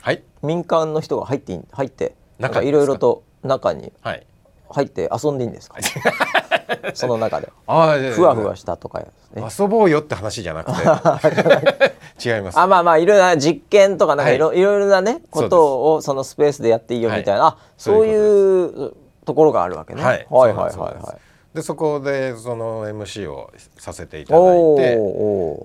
[0.01, 2.15] はい、民間の人が入って入って。
[2.39, 3.93] なんかいろいろと中に。
[4.03, 4.27] はい
[4.75, 5.77] 入って遊んでいいんですか？
[6.95, 7.49] その中で。
[7.67, 9.07] あふわふわしたとかや。
[9.35, 12.29] ね遊ぼうよって話じゃなくて。
[12.29, 12.59] 違います。
[12.59, 14.59] あまあまあいろいろな実験とかなんかいろ,、はい。
[14.59, 18.93] い、ろいろなねことをそのスペースでやっていいよみたいな、あそういう
[19.25, 20.03] ところがあるわけね。
[20.03, 20.27] はい。
[20.31, 21.15] はいはいはいは
[21.53, 21.57] い。
[21.57, 24.99] でそこでその MC をさせていただいて。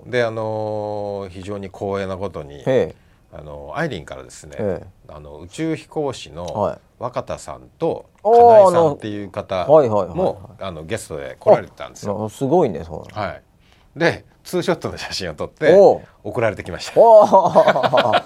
[0.07, 2.95] であのー非常に光栄なことにへ
[3.31, 6.79] あのアイリンからですね、えあの宇宙飛行士のはい。
[6.99, 12.27] 若田さんと金井さんっていう方もあのゲストで来られてたんですよ。
[12.29, 13.41] えすごいねそうはい、
[13.97, 15.77] でツーショットの写真を撮って
[16.23, 18.25] 送られてきました。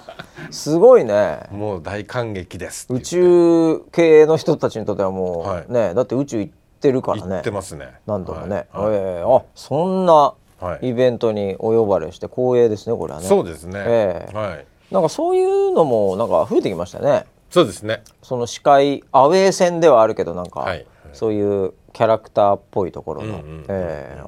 [0.50, 1.40] すごいね。
[1.52, 5.72] もう大感激です宇宙系の人たちにとってはもう、はい。
[5.72, 7.94] ねだって宇宙行ってるから言ねってますね。
[8.06, 8.86] 何度もね、はい。
[8.86, 8.94] はい。
[8.94, 9.24] ええ。
[9.24, 10.88] あそんなはい。
[10.88, 13.26] イベントにお呼ばれして光栄ですねこれはね。
[13.26, 13.84] そうですね。
[13.86, 14.36] ええ。
[14.36, 14.66] はい。
[14.90, 17.24] なんかそういうのもなんか増えてきましたね。
[17.50, 18.02] そうですね。
[18.22, 20.86] その司会アウェー戦ではあるけどなんか、はい。
[21.12, 23.60] そういうキャラクターっぽいところの、うんうんうんうん。
[23.62, 24.18] ええ。
[24.18, 24.24] ああ。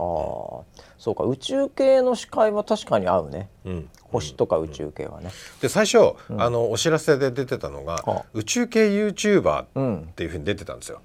[0.99, 3.49] そうか宇宙系の司会は確かに合うね。
[3.65, 3.89] うん。
[4.13, 5.31] 星とか宇宙系はね、
[5.61, 8.25] で最初、あのお知らせで出てたのが、はあ。
[8.35, 11.01] 宇宙系 YouTuber っうんていうふうに出てたんですよ。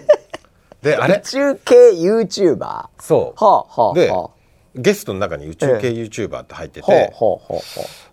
[0.82, 1.16] であれ？
[1.16, 4.30] 宇宙系 YouTuber はそあはあはあうでは
[4.74, 8.09] ゲストの中に宇宙系え YouTuber って入ってあて、はあはあはあ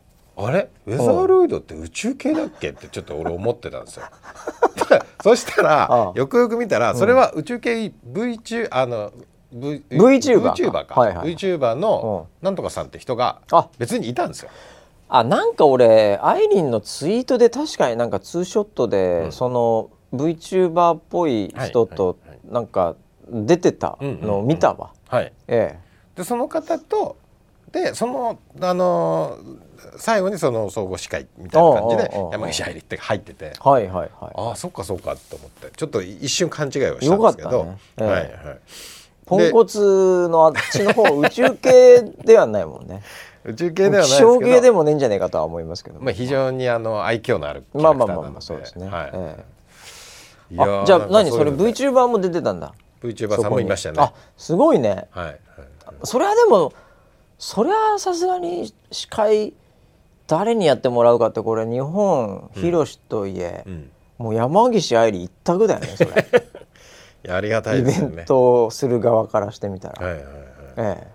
[0.51, 0.69] れ？
[0.85, 2.69] ウェザーロイドって宇宙系だっけ？
[2.69, 4.05] ってちょっと俺思ってたんですよ。
[5.23, 9.11] そしたあらあよくよく見たらそれは宇宙系 VTuber あの
[9.51, 10.53] v VTuber か。
[10.53, 11.35] VTuber か、はいはい。
[11.35, 13.69] VTuber のなんとかさんって人があ。
[13.79, 14.49] 別にいたんですよ。
[15.09, 22.17] あなんか俺アイリンのツイートで確かになんかツーショットで、うん、その VTuber っぽい人と
[22.49, 22.95] なんか
[23.29, 24.91] 出てたのを見たわ。
[25.49, 27.15] でその方と
[27.71, 29.37] でそのあの
[29.97, 34.09] 最後にその総合司会みたいな感じで山岸入りって入っててはいはいはい。
[34.35, 37.77] ああそっかそっかと思ってちょっと一瞬勘違いをしたんですけど、ね。
[37.97, 38.29] ええ、はいはい。
[39.25, 43.03] ポンコツのあっちの方宇宙系ではないもんね。
[43.43, 49.11] 宇宙系ではないですけど系でもねえんじゃねえかとは思いますけどまあ非常にあの愛嬌のあるまあまあまあまあそうですね、はい。
[49.13, 49.45] え
[50.51, 52.73] え、あじゃあ何それ？VTuber も出てたんだ。
[53.03, 53.97] VTuber さんもいましたね。
[53.99, 55.39] あすごいね、はい、はい、
[56.03, 56.73] それはでも
[57.37, 59.53] そりゃさすがに司会
[60.27, 66.09] 誰にやってもらうかってこれ日本広しといえ、うん、もう山岸愛理一択だよねそれ。
[67.25, 68.07] いやありがたいですね。
[68.07, 70.33] イベントをする側からしてみたら、はいはいはい。
[70.77, 71.07] え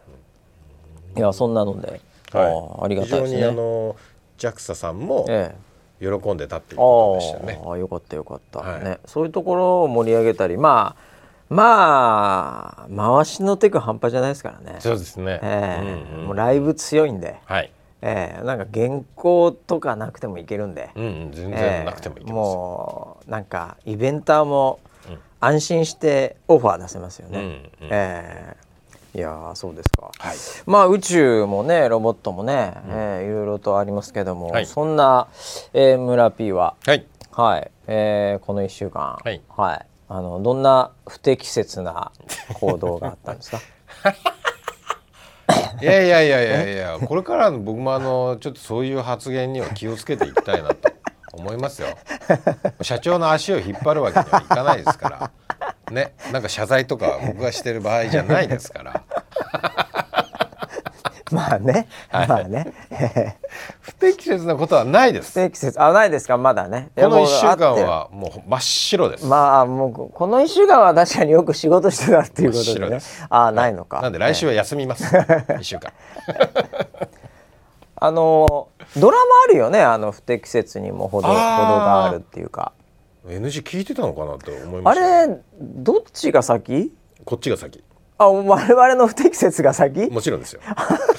[1.16, 2.00] え、いやそんなので、
[2.32, 2.48] は
[2.80, 3.36] い、ありがたいですね。
[3.36, 3.96] 非常にあの
[4.38, 5.54] JAXA さんも、え
[6.00, 7.62] え、喜んでたっていうことでしたね。
[7.64, 11.12] ああよかったよかった、はい、ね、そういうところを盛り上げたりまあ
[11.48, 14.80] まあ回しのテク半端じゃないですからね。
[14.80, 17.70] そうですね、えー、うんうん、もうライブ強いんで、はい
[18.02, 24.80] えー、なんか原稿とかなくてもいけるんで、うんうん、全然なくてもいけます、えー、もうなんかイベンターも
[25.40, 30.36] 安心してオファー出せますよね、うんうん、えー、いやそうですか、はい、
[30.66, 35.28] まあ宇宙もねロボットもね、うん、えー、いろいろとありますけども、はい、そんな、
[35.72, 36.74] えー、村 P は。
[36.84, 37.70] はい、はい。
[37.86, 39.18] えー、この1週間。
[39.24, 39.86] はい、はい。
[40.08, 42.12] あのどんな不適切な
[42.54, 43.60] 行動があったんですか？
[45.80, 50.90] いやいやいやいやいやこれからの僕もあのちょっとそういう発言には気をつけていきたいなと
[51.32, 51.88] 思いますよ。
[52.82, 55.30] 社長の足を引っ張るわけにはいかないですから。
[55.90, 56.14] ね。
[56.32, 59.04] なんか謝罪とか僕がしてる場合じゃないですから
[61.36, 62.72] まあね、はい、まあね。
[63.80, 65.32] 不適切なことはないです。
[65.32, 65.80] 不適切。
[65.80, 66.36] あないですか？
[66.36, 66.90] まだね。
[66.94, 69.26] この1週間はもう真っ白です。
[69.26, 72.98] まあもうこの1週間は確かによく仕事してたっていうことでね。
[73.30, 75.92] あないのか、なんで来週は休みます、ね、1週間。
[77.96, 79.80] あのドラマあるよね？
[79.80, 82.72] あの不適切にも程程があるっていうか。
[83.28, 86.92] NG 聞いてたのかなと思いました、あれどっちが先？
[87.24, 87.84] こっちが先
[88.22, 90.10] あ我々の不適切が先？
[90.10, 90.60] もちろんですよ。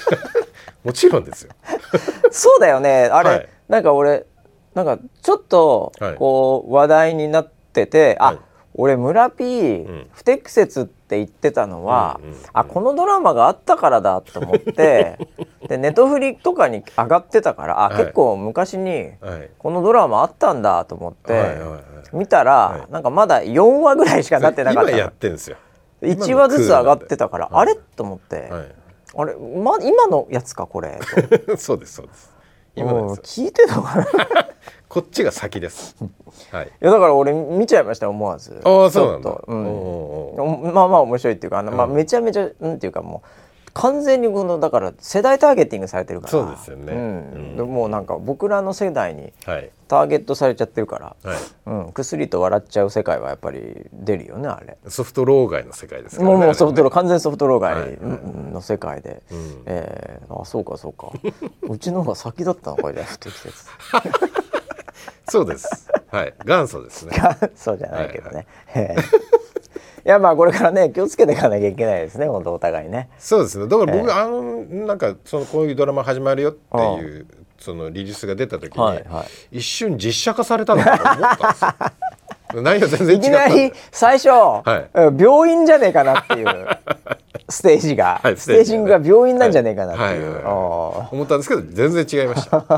[0.84, 1.52] もちろんですよ。
[2.30, 3.08] そうだよね。
[3.10, 4.26] あれ、はい、なんか俺
[4.74, 8.38] なんかちょっとこう話題になってて、はい、あ
[8.74, 15.18] 俺村 P、うん、不適切って言ってたのは、うんうんうん、あこのドラマがあったからだと思って
[15.68, 19.12] でネトフリとかに上がってたからあ、はい、結構昔に
[19.58, 21.80] このドラマあったんだと思って、はいはいはい、
[22.12, 25.56] 見たら、はい、なんかまだ4話ぐらいしかなってなかった今やってんですよ
[26.04, 27.74] 1話ずつ上がってたから、あれ？
[27.74, 28.50] と思って、
[29.16, 30.98] あれ、ま、今のやつかこれ？
[31.56, 32.30] そうですそうです
[32.76, 34.06] 今の聞いてたかな？
[34.88, 35.96] こっちが先です。
[36.52, 36.66] はい。
[36.66, 38.60] いやだから俺見ちゃいました思わず。
[38.64, 39.40] ああそうなんだ。
[39.46, 40.72] うん。
[40.72, 43.28] まあまあ面白いっていうかあの、まあめちゃめちゃなんていうかもう。
[43.74, 46.30] 完全にこのだから世代ターゲティングされてるから。
[46.30, 47.56] そうですよね、うん。
[47.58, 49.32] うん、もうなんか僕らの世代に
[49.88, 51.38] ターゲットされちゃってるから、はい。
[51.66, 53.60] うん、薬と笑っちゃう世界はやっぱり
[53.92, 54.78] 出るよねあれ。
[54.86, 61.10] ソフト老害の世界ですからねもうソフト完全ソフト老害の世界で、はいはい、えー、あそうかそうか。
[61.68, 63.52] うちの方が先だったのかじゃ不適切。
[65.28, 65.88] そうです。
[66.12, 66.34] はい。
[66.46, 67.16] 元祖ですね。
[67.18, 68.96] 元祖じゃないけどね、はいはい
[70.06, 73.08] いやまあこれからね気をつけていかなきゃいけないですね本当お互いね。
[73.18, 73.66] そうですね。
[73.66, 77.26] だから僕、えー、あのなんかそのこういうドラマ始まるよっていう
[77.58, 82.62] そのリリースが出た時に、はいはい、一瞬実写化されたのかと思ったんですよ。
[82.62, 86.68] 内容全然いきなり最初、はい、病院じゃねえかなっていう
[87.48, 92.58] ステージが、はい、ステージングが病院なんじゃねえかなっていう、思ったんですけど全然違いました、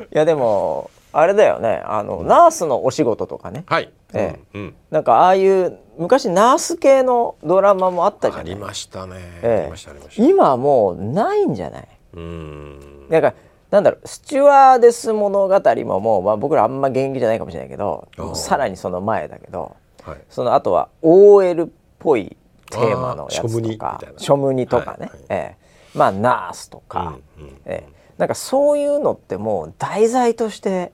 [0.00, 1.82] いやでもあれだよね。
[1.84, 3.92] あの、ナースのお仕事とかね、はい。
[4.14, 8.52] ええ、うん、なんかああいう昔ナース系のドラマもあったじゃない。
[8.52, 11.88] ありましたね、ええ、今もうないんじゃない？
[12.14, 13.08] うん。
[13.10, 13.34] だから
[13.70, 21.66] なんだろうスチュワーデス物語ももう、まあ、僕らあんま現役じゃないかもしれないけどさらにその前だけど、はい、そのあとは OL っ
[21.98, 22.34] ぽい
[22.70, 25.56] テーマのやつとかショムニとかね、はいはい、ええ、
[25.98, 30.92] まあナースとか、うんうん、ええ、なんかそういうのってもう題材として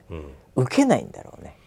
[0.55, 1.57] 受けないんだろうね。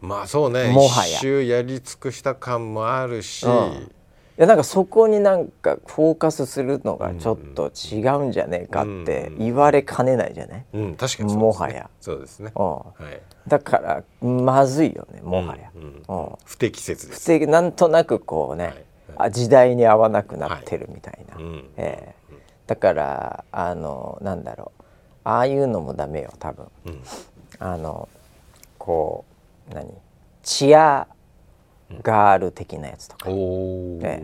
[0.00, 0.70] まあそうね。
[0.70, 1.16] もはや。
[1.16, 3.88] 一周やり尽くした感もあるし、うん、い
[4.36, 11.88] やなんかそこになんかフォーカスするのがちょっと違うんじゃねえかって言われかねないじゃない、うん、うん、確かに、ね、もはや。
[12.02, 17.22] そうですね、はい、だからまずいよねもはや、うんうん、不適切です。
[17.22, 18.84] 不適なんとなくこうね、はい。
[19.16, 22.23] はい、時代に合わなくなってるみたいな、はい、えー
[22.66, 24.82] だからあのなんだろう。
[25.24, 27.02] ああいうのもダメよ多分、うん。
[27.58, 28.08] あの
[28.78, 29.24] こ
[29.70, 29.90] う何？
[30.42, 31.06] チア
[32.02, 34.22] ガール的なやつとか、おお、え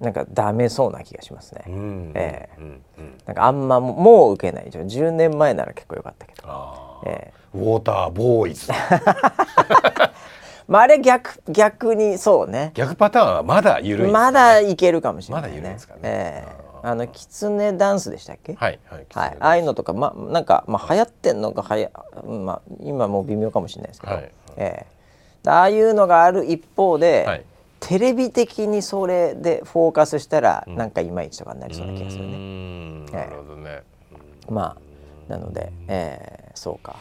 [0.00, 2.60] なんかダメそうな気がしますね、うんええ。
[2.60, 3.18] うんうん。
[3.26, 7.32] なんかあんまもう受けない10年前なら結構良かったけど、ええ。
[7.54, 8.72] ウォーターボーイズ。
[10.68, 12.70] まああれ逆逆にそうね。
[12.74, 14.12] 逆パターンはまだ緩いね。
[14.12, 15.48] まだいけるかもしれないね。
[15.48, 16.00] まだ緩いですかね。
[16.04, 18.54] ええあのキツネダンスでしたっけ？
[18.54, 21.90] はいはいはい、ああいうのとか、ま、なんか、まあ、流行ってんのがはや、
[22.26, 24.86] まあ、今もう微妙かもしれないですけど、はいえ
[25.44, 25.50] え。
[25.50, 27.44] ああいうのがある一方で、はい。
[27.80, 32.36] テレビ的にそれでフォーカスしたら、なんかいまいちとかになりそうな気がするうーね。
[32.36, 33.82] んなるほどね、
[34.48, 36.96] まあなので、ええそうか。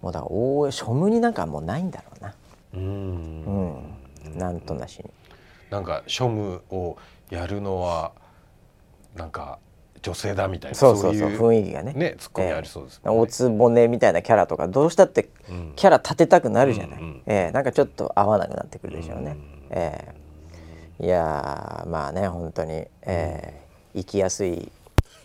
[0.00, 2.34] もうだから大江庶務になんかもうないんだろうな、
[2.74, 3.94] うん。
[4.24, 5.04] うん、なんとなしに。
[5.68, 6.96] なんか庶務を
[7.28, 8.12] やるのは
[9.16, 9.58] なんか
[10.02, 11.92] 女性だみたいなそうそうそうい雰囲気がね。
[11.92, 13.20] ねツッコミありそうですもんね。
[13.20, 15.72] おつぼねみたいなキャラとかどうしたってうん。
[15.76, 19.66] キャラ立てたくなるじゃない、うんうんええなんかちょっと合わなくなってくるでしょうね、うん。
[19.70, 20.14] え
[21.00, 21.04] え。
[21.04, 23.62] いやーまあね本当に、ええ
[23.94, 24.72] 生きやすい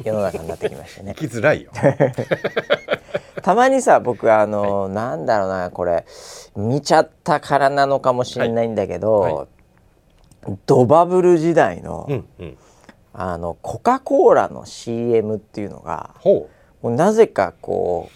[0.04, 1.16] 世の中になってきましてね。
[1.18, 1.72] 生きづらいよ。
[3.42, 6.06] たまにさ僕あの、なんだろうなこれ
[6.56, 9.34] 見ちゃったからなのかもしれないんだけど、はい。
[9.34, 9.48] は
[10.66, 12.58] ドバブル時代の,、うんうん
[13.20, 16.48] あのコカ・コーラの CM っていうのがほ
[16.84, 18.12] もうなぜかこ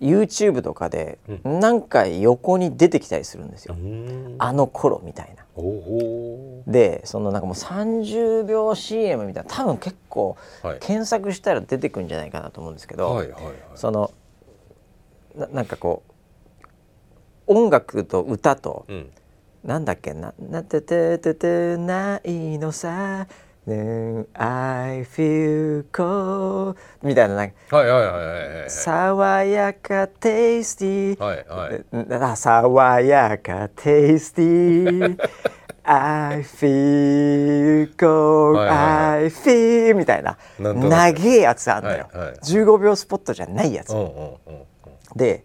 [0.00, 4.34] う YouTube とかで何回横に出てきたりするんですよ、ううん。
[4.40, 5.44] あの頃みたいな。
[6.66, 10.78] でそのなんかもう30秒 CM みたいな多分結構はい。
[10.80, 13.54] 検索したら出てくるんじゃないかなと思うんですけど、はいはいはい。
[13.76, 14.10] その
[15.36, 16.02] ななんかこ
[17.46, 19.10] う音楽と歌と、うん。
[19.62, 23.26] なんだっけな「なててててないのさ」
[23.66, 26.76] ね I feel cold.
[27.02, 27.76] みたいななんか。
[27.76, 32.36] はいはいはいはいはい爽やかテイスティー、はいはい。
[32.36, 35.28] 爽やかテイスティー
[35.86, 40.38] I feel cold、はいはいは I feel みたいな。
[40.58, 42.36] 長えやつあんのよ、はいはい。
[42.36, 44.36] 15秒スポットじゃないやつ、うんうんうん
[45.16, 45.44] で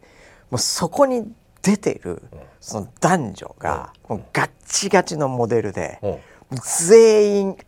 [0.49, 2.24] もうそこに出てる
[2.59, 6.17] その男女がもうガッチガチのモデルでうん。
[6.89, 7.65] 全員圧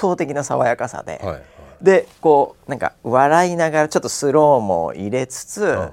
[0.00, 1.42] 倒的な爽やかさで、はいはい。
[1.82, 5.92] でこうなんか笑いながらちょっとスローも入れつつ、ん。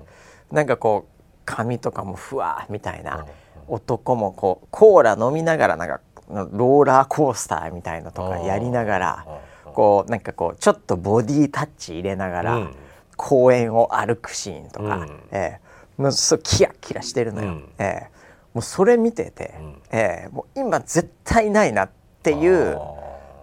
[0.51, 3.26] なんかこう髪とかもふわーみたいな、
[3.68, 9.26] 男もこうコーラ飲みながらなんかローラーコースターみたいのとかやりながら
[9.66, 12.76] こうなんかこうちょっとボディタッチ入れながら、うん。
[13.18, 15.20] 公園を歩くシーンとか、うん。
[15.32, 15.60] え
[15.97, 16.01] え。
[16.01, 17.70] もうそうキラキラしてるのよ、うん。
[17.80, 18.10] ええ。
[18.53, 19.82] もうそれ見てて、ん。
[19.91, 20.30] ええ。
[20.34, 21.89] もう今絶対ないなっ
[22.24, 22.93] ていうあ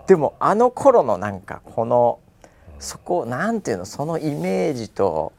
[0.06, 2.18] でもあの頃のなんかこの
[2.78, 5.32] そこなんていうのそのイメージと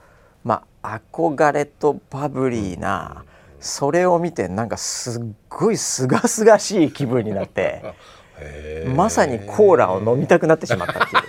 [0.43, 3.26] まあ憧れとバブリーな
[3.59, 7.93] それを見てなんかすっごいすがすがしい気分になって
[8.95, 11.24] まさにコーラを飲みたくなってしまったっていう。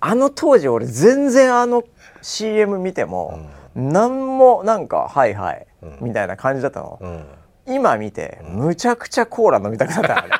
[0.00, 1.82] あの当時俺全然あの
[2.22, 5.66] CM 見ても何もなんか「はいはい」
[6.00, 6.98] みたいな感じだったの。
[7.00, 7.24] うん。
[7.66, 10.30] 今見てむちゃくちゃコーラ飲みたくなったあれ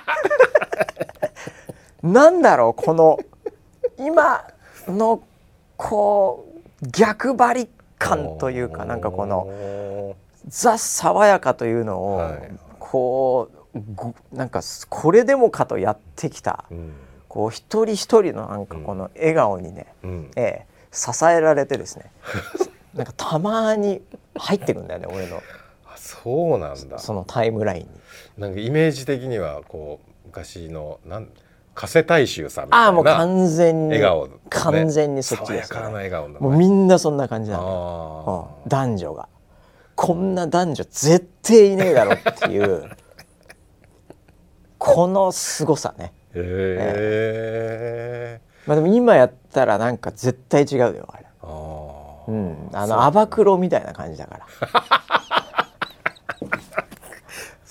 [2.02, 3.18] なんだろうこの
[3.98, 4.44] 今
[4.86, 5.22] の
[5.76, 6.46] こ
[6.82, 7.68] う逆張り
[7.98, 10.14] 感というかなんかこの
[10.46, 12.52] ザ・爽やかというのを、はい。
[12.78, 16.92] こうごなんかこれでもかとやってきた、うん。
[17.28, 20.30] こう一人一人のなんかこの笑顔にね、うん。
[20.36, 22.10] ええ支えられてですね。
[22.94, 24.00] なんかたまに
[24.36, 25.42] 入ってくんだよね俺の。
[25.86, 26.98] あそうなんだ。
[26.98, 27.88] そのタイムラインに。
[28.38, 31.28] なんかイメージ的にはこう昔のなん
[31.78, 32.86] 加瀬大衆さんみたいな。
[32.86, 38.68] ああもう完全に笑顔、ね、完全にそっちです爽やかな笑顔だもうみんなそんな感じなのうん。
[38.68, 39.28] 男女が。
[39.94, 42.90] こんな男女絶対いねえだろっていう。
[44.78, 46.12] この凄さね。
[46.34, 46.40] ー。
[46.40, 46.42] へ
[48.40, 48.40] え。
[48.66, 51.26] まあでも今やったらなんか絶対違うよあれ。
[51.42, 52.30] あー。
[52.32, 52.70] うん。
[52.72, 54.46] あのアバクロみたいな感じだから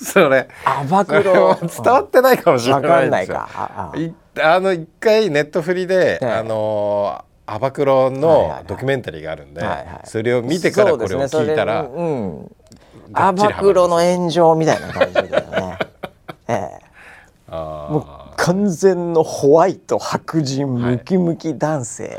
[0.08, 0.48] それ。
[0.64, 4.54] アバそれクロも伝わってないかもしれわないですよかんないか。
[4.56, 6.32] あの一回ネットフリで、ええ。
[6.32, 9.62] あのアバクロのはいドキュメンタリーがあるんで、
[10.06, 12.52] それを見てからこれを聞いたら、そうん。
[13.12, 15.78] がアバクロの炎上みたいな感じだよね。
[16.48, 16.80] ええ。
[17.50, 17.94] あー。
[17.94, 18.06] もう
[18.38, 22.18] 完全のホワイト白人ムキムキ男性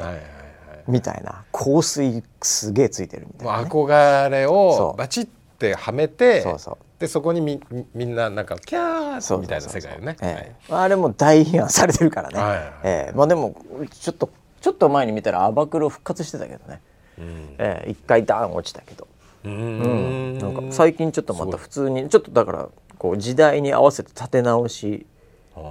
[0.86, 1.44] みたいな。
[1.52, 5.28] 香水すげえついてるみたいな、ね、憧れをバチッっ
[5.58, 7.60] てはめてそうそうでそこにみ
[7.94, 10.74] みんななんかキャーみたいな世界よね、ええ。
[10.74, 13.12] あれも大批判されてるからね、はい、ええ。
[13.14, 13.54] まあでも
[13.90, 14.30] ちょっと
[14.60, 16.80] ちょっと前に見たらアバクロ復活してたけどね、
[17.18, 19.06] うん、ええ、一回ダーン落ちたけど。
[19.44, 22.68] うん、なんか最近ちょっとまた普通にちょっとだから
[22.98, 25.06] こう時代に合わせて立て直し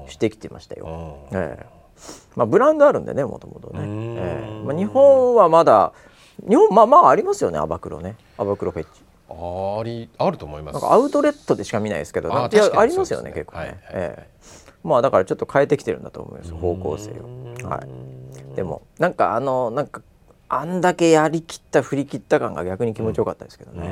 [0.07, 1.27] してきてましたよ。
[1.33, 1.65] ええ。
[2.35, 4.63] まあ、ブランドあるんでねもともとね、ええ。
[4.63, 5.91] まあ、日本はまだ
[6.47, 8.15] 日本まあまあありますよねアバクロね。
[8.37, 9.06] アバクロフェッチ。
[9.29, 10.73] ありあると思います。
[10.73, 14.27] なんかアウトレットでしか見ないですけどあありますよね、ね、結構ね、はいはい、ええ。
[14.83, 17.67] まあだからちょっと変えてきてるんだと思います方向性を。
[17.67, 20.01] はい、でもなんかあのなんか
[20.49, 23.87] あんだけやりきった振り切った感が逆に気持ちよかったですけどね。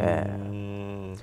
[0.00, 1.16] えー、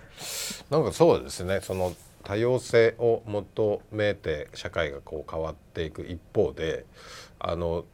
[0.69, 1.61] なんかそうですね。
[1.61, 6.85] その多様性を求めて社会がこう変わっていく一方で
[7.39, 7.85] あの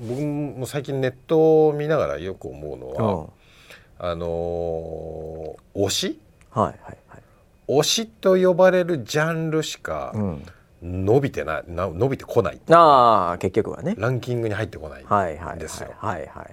[0.00, 3.28] 僕も最近ネットを見ながらよく思うのは、うん、
[4.04, 7.22] あの推し、はいはいはい、
[7.68, 10.46] 推しと呼ばれるジャンルしか、うん。
[10.82, 12.60] 伸びてないな伸びてこない。
[12.68, 13.94] ああ結局はね。
[13.96, 15.92] ランキングに入ってこないんですよ。
[15.98, 16.48] はいはいはい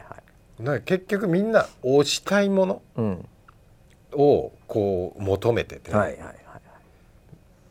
[0.59, 2.81] だから結局みんな推したいもの
[4.11, 6.35] をこう求めてて、はいはいはい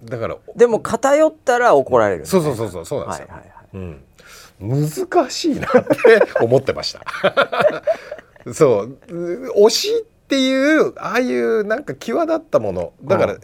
[0.04, 3.28] だからでも偏ったら怒られる、そうそうそうそうそうなんですよ。
[3.30, 3.98] はいはいはい。
[4.60, 7.00] うん、難しいなって思ってました。
[8.55, 8.99] そう。
[9.66, 12.92] 推しっていうああいうなんか際立ったもの。
[13.03, 13.40] だから、うん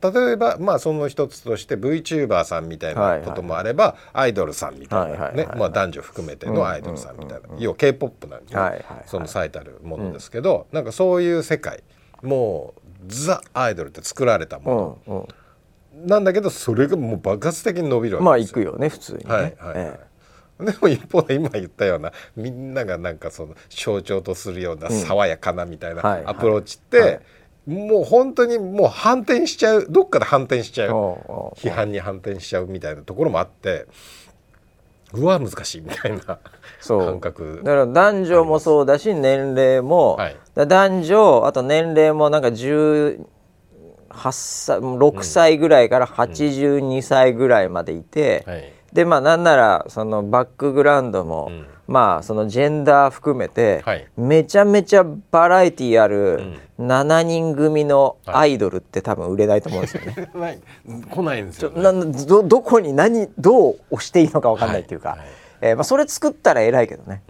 [0.00, 11.82] 例えばまあその一つとして VTuber さんみたいなこともあれば、はいはい、アイドルさんみたいなね、まあ、男女含めてのアイドルさんみたいな、要は k p o p なんで、はいはい、その最たるものですけど、うん、なんかそういう世界
[12.22, 15.28] もうザ・アイドルって作られたもの、
[15.96, 18.56] うんうん、なんだけどそれがもう爆発的に伸びるわけですよ。
[18.56, 19.24] まあいくよね普通にね。
[19.24, 20.07] はいはい、ええ
[20.60, 27.20] でも一方で今言ったようなみんながなんかその象徴とするような爽やかなみたいなアプローチって、
[27.66, 30.90] もう本当にもう反転しちゃうどっかで反転しちゃう
[31.56, 33.86] 批判に反転しちゃうみたいなところもあって
[35.12, 36.38] うわ難しいみたいな
[36.86, 37.60] 感覚。
[37.62, 43.26] だから男女もそうだし年齢も、はい、男女あと年齢もなんか18
[44.32, 51.66] 歳6歳ぐらいから82歳ぐらいまでいて、うんはい、でまあなんならそのバックグラウンドも、うん。
[51.88, 60.30] まあそのジェンダー含めて、はい、めちゃめちゃバラエティーある7人組のアイドルって多分売れないと思うんですよね。
[60.38, 60.60] はい、
[61.10, 61.82] 来ないんですよ、ね、
[62.26, 65.28] どどこに何どう押していいのか分かんないっていうか、はいはい、
[65.62, 67.22] えー、まあ、それ作ったら偉いけどね。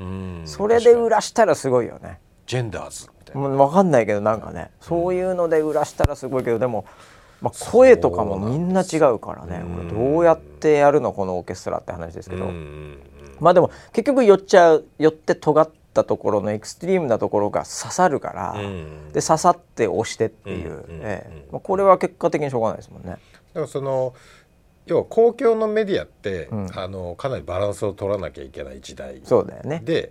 [0.45, 2.19] それで売らしたらすごいよね。
[2.45, 3.49] ジェンダーズみたいな。
[3.49, 6.85] 分かんないけどなんかね、そういうので売らしたらすごいけどでも。
[7.41, 9.63] まあ、声とかもみんな違うからね。
[9.91, 12.51] どうやってやるのこのオーケストラって話ですけど。
[13.41, 21.47] まあでも結局寄っちゃう寄って尖ったところのエクストリームなところが刺さるから、うん、で刺さって押してっていう、ええ。
[21.53, 23.11] まあ、これは結果的にしょうがないですもんね。
[23.11, 23.21] だか
[23.61, 24.15] らその
[24.87, 29.83] 要は公共のメディアって、うん、あのかなりバランスを取らなきゃいけない時代そうだよね。
[29.85, 30.11] で、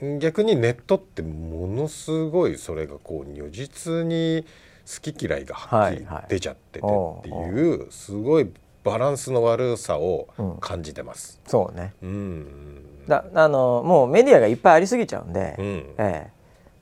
[0.00, 4.46] うん、逆にネットってものすごいそれがこう如実に
[4.86, 8.48] 好き嫌いがはっきり出ちゃっててっていうすごい
[8.84, 10.28] バランスの悪さを
[10.60, 11.40] 感じてます。
[11.44, 15.66] うん、そうね、うん、だあのもうメディアがいっぱいありすぎちゃうんで、うん、
[15.98, 16.30] ええ、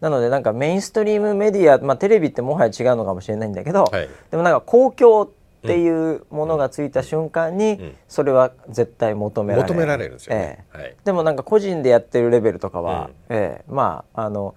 [0.03, 5.29] なのでなんかメインストリームメディア、まあ、テレビってもはや違うのかもしれないんだけど、はい、でもなんか公共っ
[5.67, 10.79] ていうものがついた瞬間にそれは絶対求められる、求められるんですよ、ね、ええ。
[10.83, 14.55] はい、でもなんか個人でやってるレベルとかは、ええ、まああの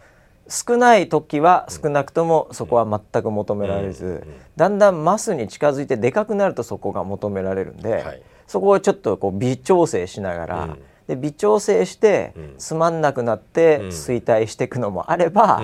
[0.50, 4.26] 少ない時は少なくともそこは全く求められず、
[4.56, 15.62] だんだんマスに近づいてでかくなるとそこが求められるんで、はい、そこをちょっとこう微調整しながら、うん、で微調整してつまんなくなって衰退していくのもあれば、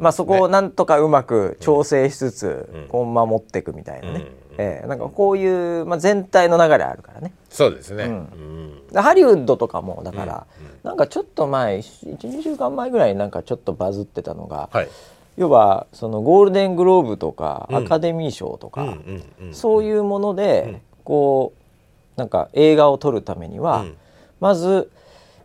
[0.00, 4.26] まあ、そこをなんとかうまく調整しつつ、こう守っていくみたいなね、
[4.60, 7.32] えー、なんかこういう、まあ、全体の流れあるからね。
[7.48, 8.04] そうですね、
[8.94, 10.46] ハリウッドとかもだから、
[10.82, 14.88] なんかちょっと前12週間前ぐらいなんかちょっとバズってたのが、はい、
[15.36, 18.98] 要はそのゴールデングローブとか、アカデミー賞とか、
[19.52, 23.86] そういうもので、こうなんか映画を撮るためには、
[24.40, 24.90] まず、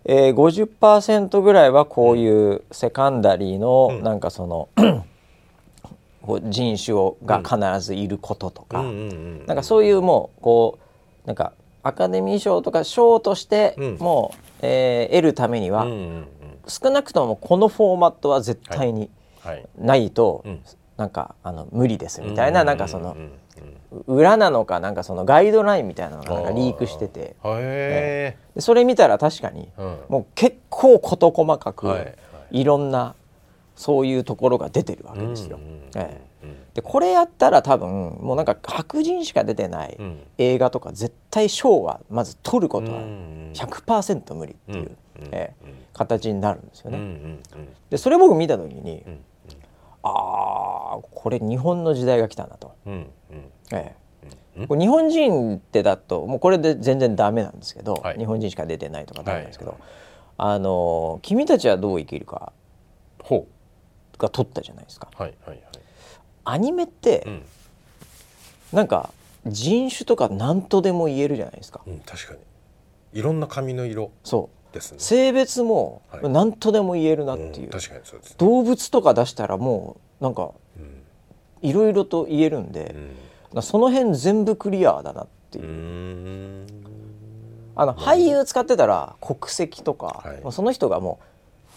[0.03, 4.69] えー、50%ぐらいはこういうセカンダリーのなんかその、
[6.43, 10.79] 人種をが必ずいることとか、なんかそういうもうこ
[11.23, 11.53] うなんか
[11.83, 15.85] アカデミー賞とか賞としてもう、えー、得るためには、
[16.67, 19.09] 少なくともこのフォーマットは絶対に
[19.77, 20.09] ない。
[20.09, 20.55] と、はい。
[20.55, 20.61] はい、
[20.97, 23.15] なんかあの無理ですみたいな、なんかその、
[24.07, 29.69] 裏なのかなんかそのガイドラインみたいなのがリークしてて、えそれ見たら確かに、
[30.09, 31.87] もう結構事細かく、
[32.51, 33.15] い、ろんな
[33.75, 35.59] そういうところが出てるわけですよ。
[35.95, 39.97] ええ、でこれやったら多分もうなんか白人しか出てない
[40.37, 44.97] 映画とか絶対賞はまず取ることは100%無理っていう、
[45.31, 47.39] ええ、形になるんですよね。
[47.89, 49.03] でそれ僕見た時に、
[50.03, 52.73] ああこれ日本の時代が来たなと。
[52.85, 53.07] え
[53.71, 53.95] え。
[54.55, 59.79] 日本人ってだともうこれで全然ダメなんですけど、はい、日本人しか出てないとかダメなんですけど、はい、
[60.37, 62.53] あの君たちはどう生きるか
[64.17, 65.09] が取ったじゃないですか。
[65.15, 65.59] はいはいはい、
[66.43, 67.41] アニメって、うん、
[68.73, 69.09] なんか
[69.45, 71.81] 人種とか何とでも言えるじゃないですか。
[71.85, 72.39] うん、確かに。
[73.13, 74.55] いろんな髪の色そう。
[74.75, 80.51] です、ね、性別も何とでも言えるなっていう、うん、確かにそうです、ね、動物とか出したらもうなんか
[81.61, 82.93] いろいろと言えるんで、
[83.61, 86.67] その辺全部クリアだなっていう。
[87.77, 91.19] あの俳優使ってたら国籍とか、はい、その人がも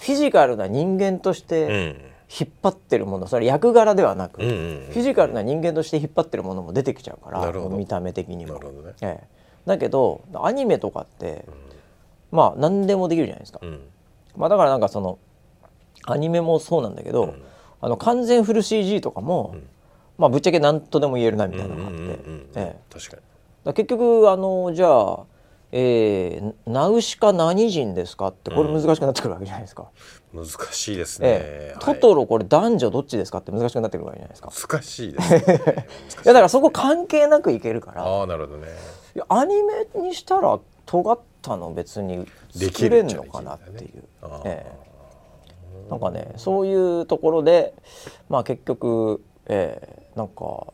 [0.01, 1.97] うフィジカルな人間として
[2.29, 8.59] 引っ張ってるものそれ役柄ではなく、フィジカルな人間として引っ張ってるものも出てきちゃうから見た目的にも。
[8.59, 8.61] ね。
[9.01, 9.27] ええ、
[9.65, 13.61] だけどアニメとかって、うん、まあ何でもできるじゃないですか。
[13.63, 13.81] うん、
[14.37, 15.19] まあ、だからなんかその
[16.07, 17.43] アニメもそうなんだけど、うん、
[17.81, 19.57] あの完全フル CG とかも、
[20.19, 22.01] まあぶっちゃけ何とでも言えるなみたいなのがあって、
[22.57, 23.17] ええ、確か
[23.65, 23.73] に。
[23.73, 25.25] 結局あのじゃあ
[25.71, 29.89] えー、ナウシカ何人ですかってこれ難しくなってくるわけじゃないですか。
[30.33, 34.51] 難しいですね、えー、トトロこれ男女どっちですかって難しくなってくるわけじゃないですか。
[34.69, 35.39] 難しいです、ね、
[36.25, 38.05] いやだからそこ関係なくいけるから。
[38.05, 38.69] ああなるほどね。
[39.15, 43.97] いやアニメにしたら尖ったの別に作れんのかなっていう。
[43.97, 44.03] ね
[44.45, 47.75] えー、なんかねそういうところで
[48.29, 50.67] まあ結局、えー、なんか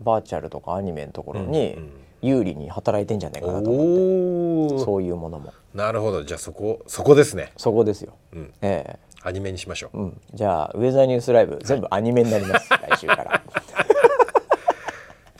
[0.00, 4.84] バーチャルとかアニメのところに、うんうん有利に働いてんじゃないかなと思って。
[4.84, 5.52] そういうものも。
[5.74, 6.24] なるほど。
[6.24, 7.52] じゃあそこそこですね。
[7.56, 8.98] そこですよ、うん、ええ。
[9.22, 12.70] ー、アニメにしましょう、うん、じゃあウェザーニュースライブ、全部アニメになります。
[12.90, 13.42] 来週から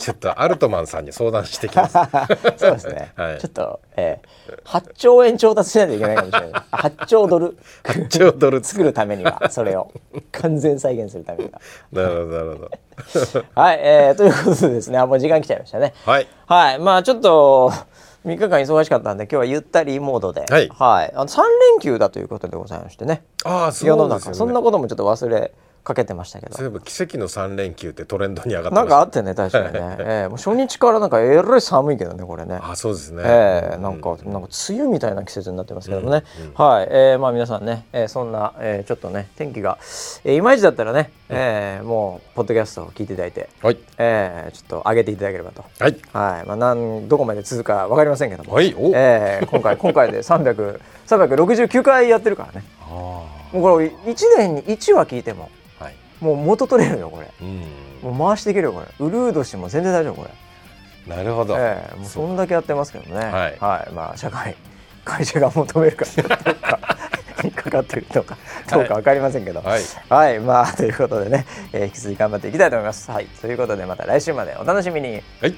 [0.09, 1.93] ちょっとアルトマンさんに相談してきます。
[2.57, 6.51] そうですね、 はい、ちょっと、えー、8兆円調達しないといけないかもしれない。
[6.71, 7.59] 8兆ドル。
[7.85, 8.65] 8兆ドル。
[8.65, 9.93] 作るためにはそれを。
[10.33, 11.61] 完全再現するためには。
[11.93, 12.71] なるほどなるほど。
[13.55, 15.93] はい、えー、ということでですねあもう時間来ちゃいましたね。
[16.07, 17.71] はい、はい、まあちょっと
[18.25, 23.25] 3日間忙しかったんで今日はゆったりモードで、はい、はい、あの3連休だということでございましてね。
[23.45, 25.53] ああそうですよ、ね、そんなこともちょっと忘れ
[25.89, 26.55] かけてましたけど。
[26.55, 32.59] そういえば奇跡の3連休ってトレンドに上がってなんかあってね確かにね、 えー、もう初日からなんかえらい寒いけどねこれね。
[32.63, 39.79] あそうですね、えー、なんか、うん、なんか梅雨みたいな季節になってますけどもね、うんうん、はい、えー、まあ皆さんね、えー、そんな、えー、ちょっとね天気が、
[40.25, 43.79] えー、いまいちだったらね、うん、えー、もうポッドキャストを聞いていただいて、はい。
[43.97, 45.65] えー、ちょっと上げていただければと。
[45.79, 46.47] はい、はい。
[46.47, 48.75] まあ、なんどこまで続くか分かりませんけども、はい。
[48.95, 52.67] えー、今回 今回で300 369回やってるからね。
[53.53, 55.49] もうこれ1年に1話聞いても
[56.21, 58.87] もう元取れるよこれ、うん、もう回していけるよこれ。
[59.07, 61.15] ウルード氏も全然大丈夫これ。
[61.15, 63.25] なるほど、えー、もうそんだけやってますけどね。
[63.25, 64.57] はい、はい、まあ社会
[65.05, 66.89] 会社が求めるかどうか
[67.45, 68.37] にかかってるとか
[68.71, 73.11] どうか分かりませんけど、はい、はい、まあということでね、えー、引き続き頑張っていきたいと思います。
[73.11, 75.23] はい、ということでまた来週までお楽しみに。
[75.41, 75.55] はい